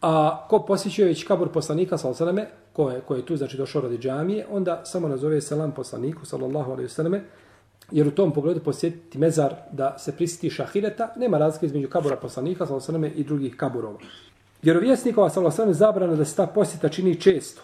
A 0.00 0.46
ko 0.48 0.58
posjećuje 0.58 1.08
već 1.08 1.24
kabur 1.24 1.48
poslanika 1.52 1.98
sa 1.98 2.08
osvijem, 2.08 2.46
ko 2.72 2.90
je, 2.90 3.00
ko 3.00 3.14
je 3.14 3.26
tu, 3.26 3.36
znači 3.36 3.56
došao 3.56 3.82
radi 3.82 3.98
džamije, 3.98 4.46
onda 4.50 4.82
samo 4.84 5.08
nazove 5.08 5.40
selam 5.40 5.72
poslaniku, 5.72 6.26
sallallahu 6.26 6.72
alaihi 6.72 6.88
sallam, 6.88 7.20
jer 7.90 8.08
u 8.08 8.10
tom 8.10 8.32
pogledu 8.32 8.60
posjetiti 8.60 9.18
mezar 9.18 9.54
da 9.72 9.98
se 9.98 10.16
prisjeti 10.16 10.50
šahireta, 10.50 11.12
nema 11.16 11.38
razlike 11.38 11.66
između 11.66 11.88
kabura 11.88 12.16
poslanika, 12.16 12.66
sallallahu 12.66 12.86
sallam, 12.86 13.04
i 13.04 13.24
drugih 13.24 13.56
kaburova. 13.56 13.98
Vjerovjesnikova, 14.62 15.30
sallallahu 15.30 15.62
alaihi 15.62 15.76
sallam, 15.76 15.92
zabrana 15.92 16.16
da 16.16 16.24
se 16.24 16.36
ta 16.36 16.46
posjeta 16.46 16.88
čini 16.88 17.20
često 17.20 17.62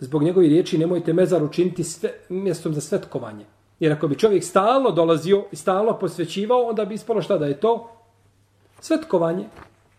zbog 0.00 0.22
njegovi 0.22 0.48
riječi 0.48 0.78
nemojte 0.78 1.12
mezar 1.12 1.44
učiniti 1.44 1.84
sve, 1.84 2.10
mjestom 2.28 2.74
za 2.74 2.80
svetkovanje. 2.80 3.44
Jer 3.80 3.92
ako 3.92 4.08
bi 4.08 4.18
čovjek 4.18 4.44
stalno 4.44 4.90
dolazio 4.90 5.44
i 5.52 5.56
stalno 5.56 5.98
posvećivao, 5.98 6.62
onda 6.62 6.84
bi 6.84 6.94
ispalo 6.94 7.22
šta 7.22 7.38
da 7.38 7.46
je 7.46 7.60
to? 7.60 7.90
Svetkovanje. 8.80 9.44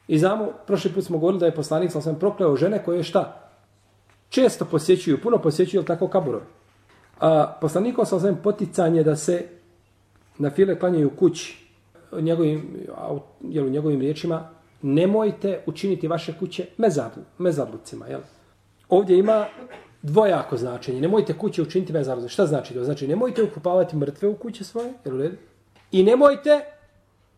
I 0.08 0.20
znamo, 0.20 0.50
prošli 0.68 0.92
put 0.92 1.04
smo 1.04 1.18
govorili 1.18 1.40
da 1.40 1.46
je 1.46 1.56
poslanik, 1.56 1.92
sam 1.92 2.20
prokleo 2.20 2.56
žene 2.56 2.84
koje 2.86 3.04
šta? 3.04 3.50
Često 4.30 4.66
posjećuju, 4.66 5.22
puno 5.22 5.38
posjećuju, 5.38 5.84
tako 5.84 6.08
kaburove. 6.08 6.46
A 7.22 7.58
poslanikov 7.62 8.06
sa 8.06 8.20
sam 8.20 8.40
poticanje 8.44 9.04
da 9.04 9.16
se 9.16 9.46
na 10.38 10.50
file 10.50 10.80
klanjaju 10.80 11.10
kući, 11.10 11.66
njegovim, 12.22 12.88
jel, 13.42 13.66
u 13.66 13.70
njegovim 13.70 14.02
riječima, 14.02 14.50
nemojte 14.82 15.64
učiniti 15.66 16.08
vaše 16.08 16.34
kuće 16.40 16.66
mezarlu, 16.78 17.24
mezarlucima. 17.38 18.08
Jel? 18.08 18.22
Ovdje 18.90 19.20
ima 19.20 19.46
dvojako 20.02 20.58
značenje. 20.58 21.02
Nemojte 21.02 21.38
kuće 21.38 21.62
učiniti 21.62 21.94
mezarlucima. 21.94 22.30
Šta 22.30 22.46
znači 22.46 22.74
to? 22.74 22.84
Znači, 22.84 23.08
nemojte 23.08 23.44
ukupavati 23.44 23.96
mrtve 23.96 24.28
u 24.28 24.36
kuće 24.36 24.64
svoje, 24.64 24.94
jel 25.06 25.16
u 25.16 25.18
redu? 25.18 25.38
I 25.92 26.04
nemojte, 26.04 26.66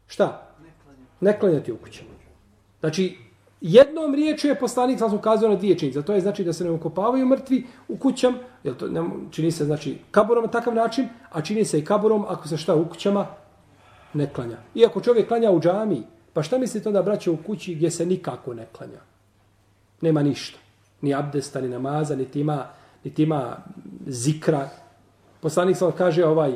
šta? 0.07 0.55
Ne 1.21 1.39
klanjati 1.39 1.71
u 1.71 1.77
kućama. 1.77 2.09
Znači, 2.79 3.17
jednom 3.63 4.15
riječu 4.15 4.47
je 4.47 4.59
poslanik 4.59 4.99
sam 4.99 5.13
ukazao 5.13 5.49
na 5.49 5.55
dvije 5.55 5.77
činjenice. 5.79 6.01
To 6.01 6.13
je 6.13 6.21
znači 6.21 6.43
da 6.43 6.53
se 6.53 6.63
ne 6.63 6.71
ukopavaju 6.71 7.25
mrtvi 7.25 7.65
u 7.87 7.97
kućam, 7.97 8.35
jel 8.63 8.75
to 8.75 8.87
ne, 8.87 9.01
čini 9.31 9.51
se 9.51 9.65
znači 9.65 9.97
kaburom 10.11 10.43
na 10.43 10.51
takav 10.51 10.75
način, 10.75 11.07
a 11.31 11.41
čini 11.41 11.65
se 11.65 11.79
i 11.79 11.85
kaburom 11.85 12.25
ako 12.27 12.47
se 12.47 12.57
šta 12.57 12.75
u 12.75 12.85
kućama 12.85 13.27
ne 14.13 14.33
klanja. 14.33 14.57
Iako 14.75 15.01
čovjek 15.01 15.27
klanja 15.27 15.51
u 15.51 15.59
džami, 15.59 16.03
pa 16.33 16.43
šta 16.43 16.57
mislite 16.57 16.89
onda 16.89 17.01
braće 17.01 17.31
u 17.31 17.37
kući 17.37 17.75
gdje 17.75 17.91
se 17.91 18.05
nikako 18.05 18.53
ne 18.53 18.65
klanja? 18.77 18.99
Nema 20.01 20.23
ništa. 20.23 20.59
Ni 21.01 21.13
abdesta, 21.13 21.61
ni 21.61 21.69
namaza, 21.69 22.15
ni 22.15 22.25
tima, 22.25 22.67
ni 23.03 23.13
tima 23.13 23.57
zikra. 24.07 24.69
Poslanik 25.39 25.77
sam 25.77 25.91
kaže 25.91 26.25
ovaj, 26.25 26.53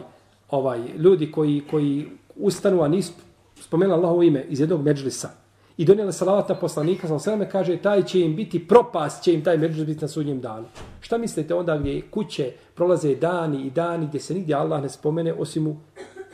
ovaj 0.49 0.79
ljudi 0.97 1.31
koji, 1.31 1.63
koji 1.71 2.09
ustanu, 2.35 2.83
a 2.83 2.87
nisu 2.87 3.13
spomenuli 3.55 3.97
Allahovo 3.97 4.23
ime 4.23 4.45
iz 4.49 4.59
jednog 4.59 4.81
međlisa, 4.81 5.29
i 5.77 5.85
donijela 5.85 6.11
salavat 6.11 6.49
na 6.49 6.55
poslanika, 6.55 7.07
sa 7.07 7.19
sveme 7.19 7.49
kaže, 7.49 7.77
taj 7.77 8.03
će 8.03 8.19
im 8.19 8.35
biti 8.35 8.67
propast, 8.67 9.23
će 9.23 9.33
im 9.33 9.43
taj 9.43 9.57
međus 9.57 9.85
biti 9.85 10.01
na 10.01 10.07
sudnjem 10.07 10.41
danu. 10.41 10.65
Šta 11.01 11.17
mislite 11.17 11.55
onda 11.55 11.77
gdje 11.77 12.01
kuće 12.11 12.51
prolaze 12.75 13.15
dani 13.15 13.61
i 13.61 13.69
dani 13.69 14.07
gdje 14.07 14.19
se 14.19 14.33
nigdje 14.33 14.55
Allah 14.55 14.81
ne 14.81 14.89
spomene 14.89 15.33
osim 15.33 15.67
u 15.67 15.77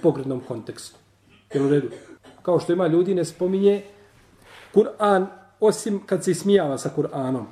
pogrednom 0.01 0.41
kontekstu? 0.47 0.97
Jel 1.53 1.65
u 1.65 1.69
redu? 1.69 1.89
Kao 2.41 2.59
što 2.59 2.73
ima 2.73 2.87
ljudi 2.87 3.15
ne 3.15 3.25
spominje 3.25 3.83
Kur'an 4.73 5.25
osim 5.59 5.99
kad 6.05 6.23
se 6.23 6.31
ismijava 6.31 6.77
sa 6.77 6.89
Kur'anom. 6.97 7.43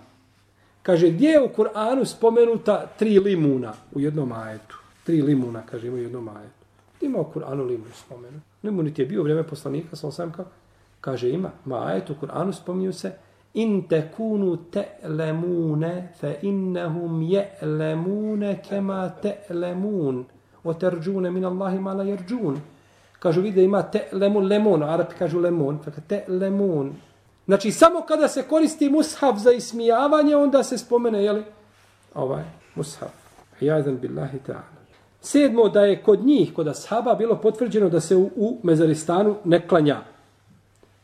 Kaže, 0.83 1.09
gdje 1.09 1.27
je 1.27 1.41
u 1.41 1.49
Kur'anu 1.57 2.05
spomenuta 2.05 2.87
tri 2.99 3.19
limuna 3.19 3.73
u 3.91 3.99
jednom 3.99 4.31
ajetu? 4.31 4.77
Tri 5.03 5.21
limuna, 5.21 5.61
kaže, 5.65 5.87
ima 5.87 5.95
u 5.95 5.99
jednom 5.99 6.27
ajetu. 6.27 6.65
Ima 7.01 7.19
u 7.19 7.31
Kur'anu 7.33 7.67
limun 7.67 7.91
spomenu. 7.93 8.39
Limun 8.63 8.93
je 8.97 9.05
bio 9.05 9.23
vrijeme 9.23 9.43
poslanika, 9.43 9.95
sa 9.95 10.07
osam 10.07 10.31
kao, 10.31 10.45
Kaže 11.01 11.29
ima, 11.29 11.51
ma 11.65 11.85
ajetu 11.85 12.15
Kur'anu 12.21 12.53
spominju 12.53 12.93
se 12.93 13.11
in 13.53 13.87
tekunu 13.87 14.57
te'lemune 14.71 16.07
fe 16.19 16.35
innehum 16.41 17.21
je'lemune 17.21 18.55
kema 18.69 19.11
te'lemun 19.23 20.23
o 20.63 20.73
terđune 20.73 21.31
min 21.31 21.45
Allahi 21.45 21.79
ma 21.79 21.93
la 21.93 22.03
jerđun. 22.03 22.59
Kažu 23.19 23.41
vide 23.41 23.63
ima 23.63 23.83
te'lemun, 23.93 24.47
lemon, 24.47 24.83
arapi 24.83 25.15
kažu 25.15 25.39
lemon, 25.39 25.79
fe 25.83 25.91
te'lemun. 26.09 26.91
Znači 27.45 27.71
samo 27.71 28.01
kada 28.01 28.27
se 28.27 28.43
koristi 28.43 28.89
mushaf 28.89 29.37
za 29.37 29.51
ismijavanje, 29.51 30.35
onda 30.35 30.63
se 30.63 30.77
spomene, 30.77 31.23
jeli, 31.23 31.43
ovaj 32.13 32.43
mushaf. 32.75 33.11
Jadan 33.61 33.97
billahi 33.97 34.37
ta'ala. 34.47 34.81
Sedmo, 35.21 35.69
da 35.69 35.81
je 35.81 36.01
kod 36.03 36.25
njih, 36.25 36.53
kod 36.53 36.67
ashaba, 36.67 37.15
bilo 37.15 37.35
potvrđeno 37.35 37.89
da 37.89 37.99
se 37.99 38.15
u, 38.15 38.29
u 38.35 38.59
mezaristanu 38.63 39.35
ne 39.45 39.67
klanja. 39.67 40.01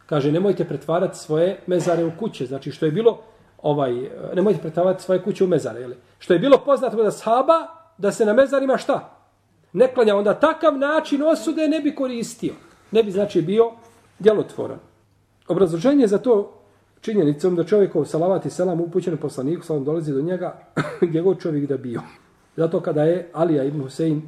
Kaže, 0.08 0.32
nemojte 0.32 0.66
pretvarati 0.66 1.18
svoje 1.18 1.60
mezare 1.68 2.04
u 2.06 2.12
kuće. 2.20 2.46
Znači, 2.46 2.72
što 2.72 2.86
je 2.86 2.92
bilo, 2.92 3.20
ovaj, 3.62 4.06
e, 4.06 4.10
nemojte 4.36 4.62
pretvarati 4.62 5.04
svoje 5.04 5.22
kuće 5.22 5.44
u 5.44 5.48
mezare. 5.48 5.82
Jeli? 5.82 5.96
Što 6.20 6.34
je 6.34 6.40
bilo 6.40 6.58
poznato 6.66 7.04
da 7.04 7.12
saba, 7.12 7.68
da 7.98 8.12
se 8.12 8.26
na 8.26 8.34
mezarima 8.34 8.78
šta? 8.78 9.18
Ne 9.74 9.94
klanja. 9.94 10.16
Onda 10.16 10.34
takav 10.34 10.78
način 10.78 11.24
osude 11.24 11.68
ne 11.68 11.80
bi 11.80 11.96
koristio. 11.96 12.54
Ne 12.92 13.04
bi, 13.04 13.12
znači, 13.12 13.42
bio 13.42 13.72
djelotvoran. 14.20 14.80
Obrazloženje 15.48 16.08
za 16.08 16.18
to 16.18 16.54
činjenicom 17.02 17.56
da 17.56 17.64
čovjekov 17.64 18.06
salavat 18.06 18.46
i 18.46 18.50
selam 18.50 18.82
upućen 18.82 19.18
poslaniku, 19.18 19.66
salam 19.66 19.84
dolazi 19.84 20.14
do 20.14 20.22
njega 20.22 20.60
gdje 21.08 21.22
god 21.22 21.42
čovjek 21.42 21.70
da 21.70 21.78
bio. 21.78 22.02
Zato 22.56 22.80
kada 22.80 23.04
je 23.04 23.30
Alija 23.34 23.64
ibn 23.64 23.82
Husein 23.82 24.22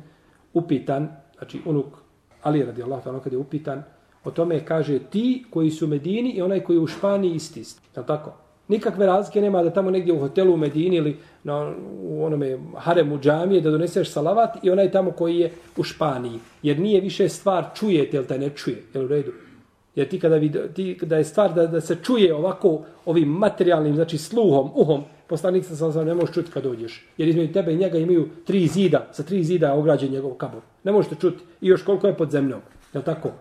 upitan, 0.54 1.10
znači 1.38 1.62
unuk 1.66 1.86
Alija 2.44 2.66
radijallahu 2.66 3.10
ta'ala 3.10 3.24
kada 3.24 3.36
je 3.36 3.40
upitan, 3.40 3.84
O 4.24 4.32
tome 4.32 4.66
kaže 4.66 5.00
ti 5.00 5.46
koji 5.50 5.72
su 5.72 5.86
u 5.86 5.88
Medini 5.88 6.32
i 6.32 6.42
onaj 6.42 6.60
koji 6.60 6.78
je 6.78 6.82
u 6.82 6.88
Španiji 6.88 7.36
isti. 7.36 7.60
Je 7.96 8.06
tako? 8.06 8.34
Nikakve 8.68 9.06
razlike 9.06 9.42
nema 9.42 9.64
da 9.64 9.70
tamo 9.70 9.92
negdje 9.92 10.14
u 10.14 10.20
hotelu 10.20 10.54
u 10.54 10.58
Medini 10.58 10.96
ili 10.96 11.18
na, 11.44 11.74
u 12.02 12.26
onome 12.26 12.58
haremu 12.78 13.20
džamije 13.20 13.62
da 13.62 13.72
doneseš 13.72 14.12
salavat 14.12 14.64
i 14.64 14.70
onaj 14.70 14.92
tamo 14.92 15.12
koji 15.12 15.38
je 15.38 15.52
u 15.78 15.84
Španiji. 15.84 16.40
Jer 16.64 16.80
nije 16.80 17.02
više 17.02 17.30
stvar 17.30 17.66
čujete 17.76 18.18
ili 18.18 18.28
te 18.28 18.38
ne 18.38 18.50
čuje. 18.50 18.84
Jel 18.94 19.06
u 19.06 19.08
redu? 19.08 19.32
Jer 19.96 20.10
ti 20.10 20.20
kada, 20.20 20.36
vid, 20.36 20.58
ti 20.76 20.98
kada 21.00 21.18
je 21.18 21.24
stvar 21.24 21.54
da, 21.54 21.68
da 21.68 21.82
se 21.82 21.98
čuje 22.04 22.36
ovako 22.36 22.82
ovim 23.06 23.30
materijalnim, 23.30 23.96
znači 23.96 24.18
sluhom, 24.18 24.72
uhom, 24.76 25.04
poslanik 25.28 25.66
sa 25.66 25.76
sam 25.76 26.06
ne 26.06 26.14
možeš 26.14 26.34
čuti 26.34 26.52
kad 26.52 26.64
dođeš. 26.64 27.08
Jer 27.18 27.30
između 27.30 27.54
tebe 27.54 27.74
i 27.74 27.78
njega 27.78 27.98
imaju 27.98 28.30
tri 28.46 28.68
zida, 28.68 29.08
sa 29.12 29.24
tri 29.24 29.44
zida 29.44 29.74
ograđen 29.74 30.12
njegov 30.12 30.32
kabor. 30.32 30.62
Ne 30.84 30.92
možete 30.92 31.16
čuti. 31.16 31.44
I 31.62 31.68
još 31.68 31.84
koliko 31.84 32.08
je 32.08 32.18
pod 32.18 32.32
zemljom. 32.32 32.60
Je 32.94 33.02
tako? 33.02 33.32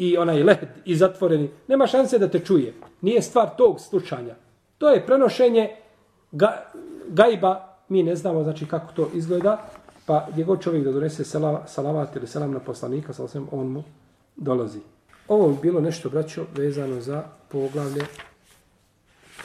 I 0.00 0.16
onaj 0.16 0.42
led 0.42 0.68
i 0.84 0.96
zatvoreni, 0.96 1.50
nema 1.68 1.86
šanse 1.86 2.18
da 2.18 2.28
te 2.28 2.38
čuje. 2.38 2.74
Nije 3.00 3.22
stvar 3.22 3.50
tog 3.56 3.80
slučanja. 3.80 4.34
To 4.78 4.88
je 4.88 5.06
prenošenje 5.06 5.76
ga, 6.32 6.72
gajba, 7.08 7.76
mi 7.88 8.02
ne 8.02 8.16
znamo 8.16 8.42
znači 8.42 8.66
kako 8.66 8.92
to 8.92 9.10
izgleda, 9.14 9.68
pa 10.06 10.26
gdje 10.32 10.44
god 10.44 10.62
čovjek 10.62 10.84
da 10.84 10.92
donese 10.92 11.24
selava, 11.24 11.66
salavat 11.66 12.16
ili 12.16 12.26
selam 12.26 12.52
na 12.52 12.60
poslanika, 12.60 13.12
sa 13.12 13.24
osvijem, 13.24 13.48
on 13.52 13.66
mu 13.66 13.82
dolazi. 14.36 14.80
Ovo 15.28 15.48
bi 15.48 15.58
bilo 15.62 15.80
nešto, 15.80 16.08
braćo, 16.10 16.46
vezano 16.56 17.00
za 17.00 17.22
poglavlje 17.48 18.04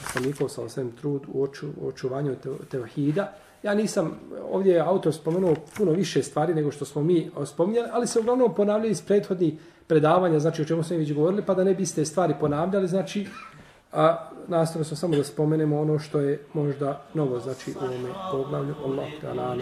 poslanikov 0.04 0.50
sa 0.50 0.62
osvijem 0.62 0.92
trud 0.92 1.22
u, 1.34 1.44
oču, 1.44 1.68
u 1.82 1.88
očuvanju 1.88 2.36
tevahida. 2.72 3.34
Ja 3.64 3.74
nisam, 3.74 4.20
ovdje 4.52 4.74
je 4.74 4.80
autor 4.80 5.14
spomenuo 5.14 5.56
puno 5.78 5.92
više 5.92 6.24
stvari 6.24 6.54
nego 6.54 6.72
što 6.72 6.86
smo 6.86 7.04
mi 7.04 7.32
spominjali, 7.46 7.90
ali 7.92 8.08
se 8.08 8.20
uglavnom 8.20 8.56
ponavljaju 8.56 8.92
iz 8.92 9.02
prethodnih 9.02 9.54
predavanja, 9.88 10.40
znači 10.40 10.62
o 10.62 10.66
čemu 10.66 10.84
smo 10.84 10.98
već 10.98 11.14
govorili, 11.14 11.46
pa 11.46 11.54
da 11.54 11.64
ne 11.64 11.74
biste 11.74 12.06
stvari 12.06 12.34
ponavljali, 12.40 12.88
znači, 12.88 13.28
a 13.94 14.30
nastavno 14.48 14.86
smo 14.86 14.98
samo 14.98 15.16
da 15.16 15.24
spomenemo 15.24 15.82
ono 15.82 16.00
što 16.00 16.20
je 16.20 16.46
možda 16.54 17.02
novo, 17.14 17.40
znači 17.40 17.72
u 17.72 17.86
ovome 17.86 18.10
poglavlju. 18.32 18.76
Allah, 18.86 19.08
ta'ala, 19.22 19.42
alam. 19.42 19.60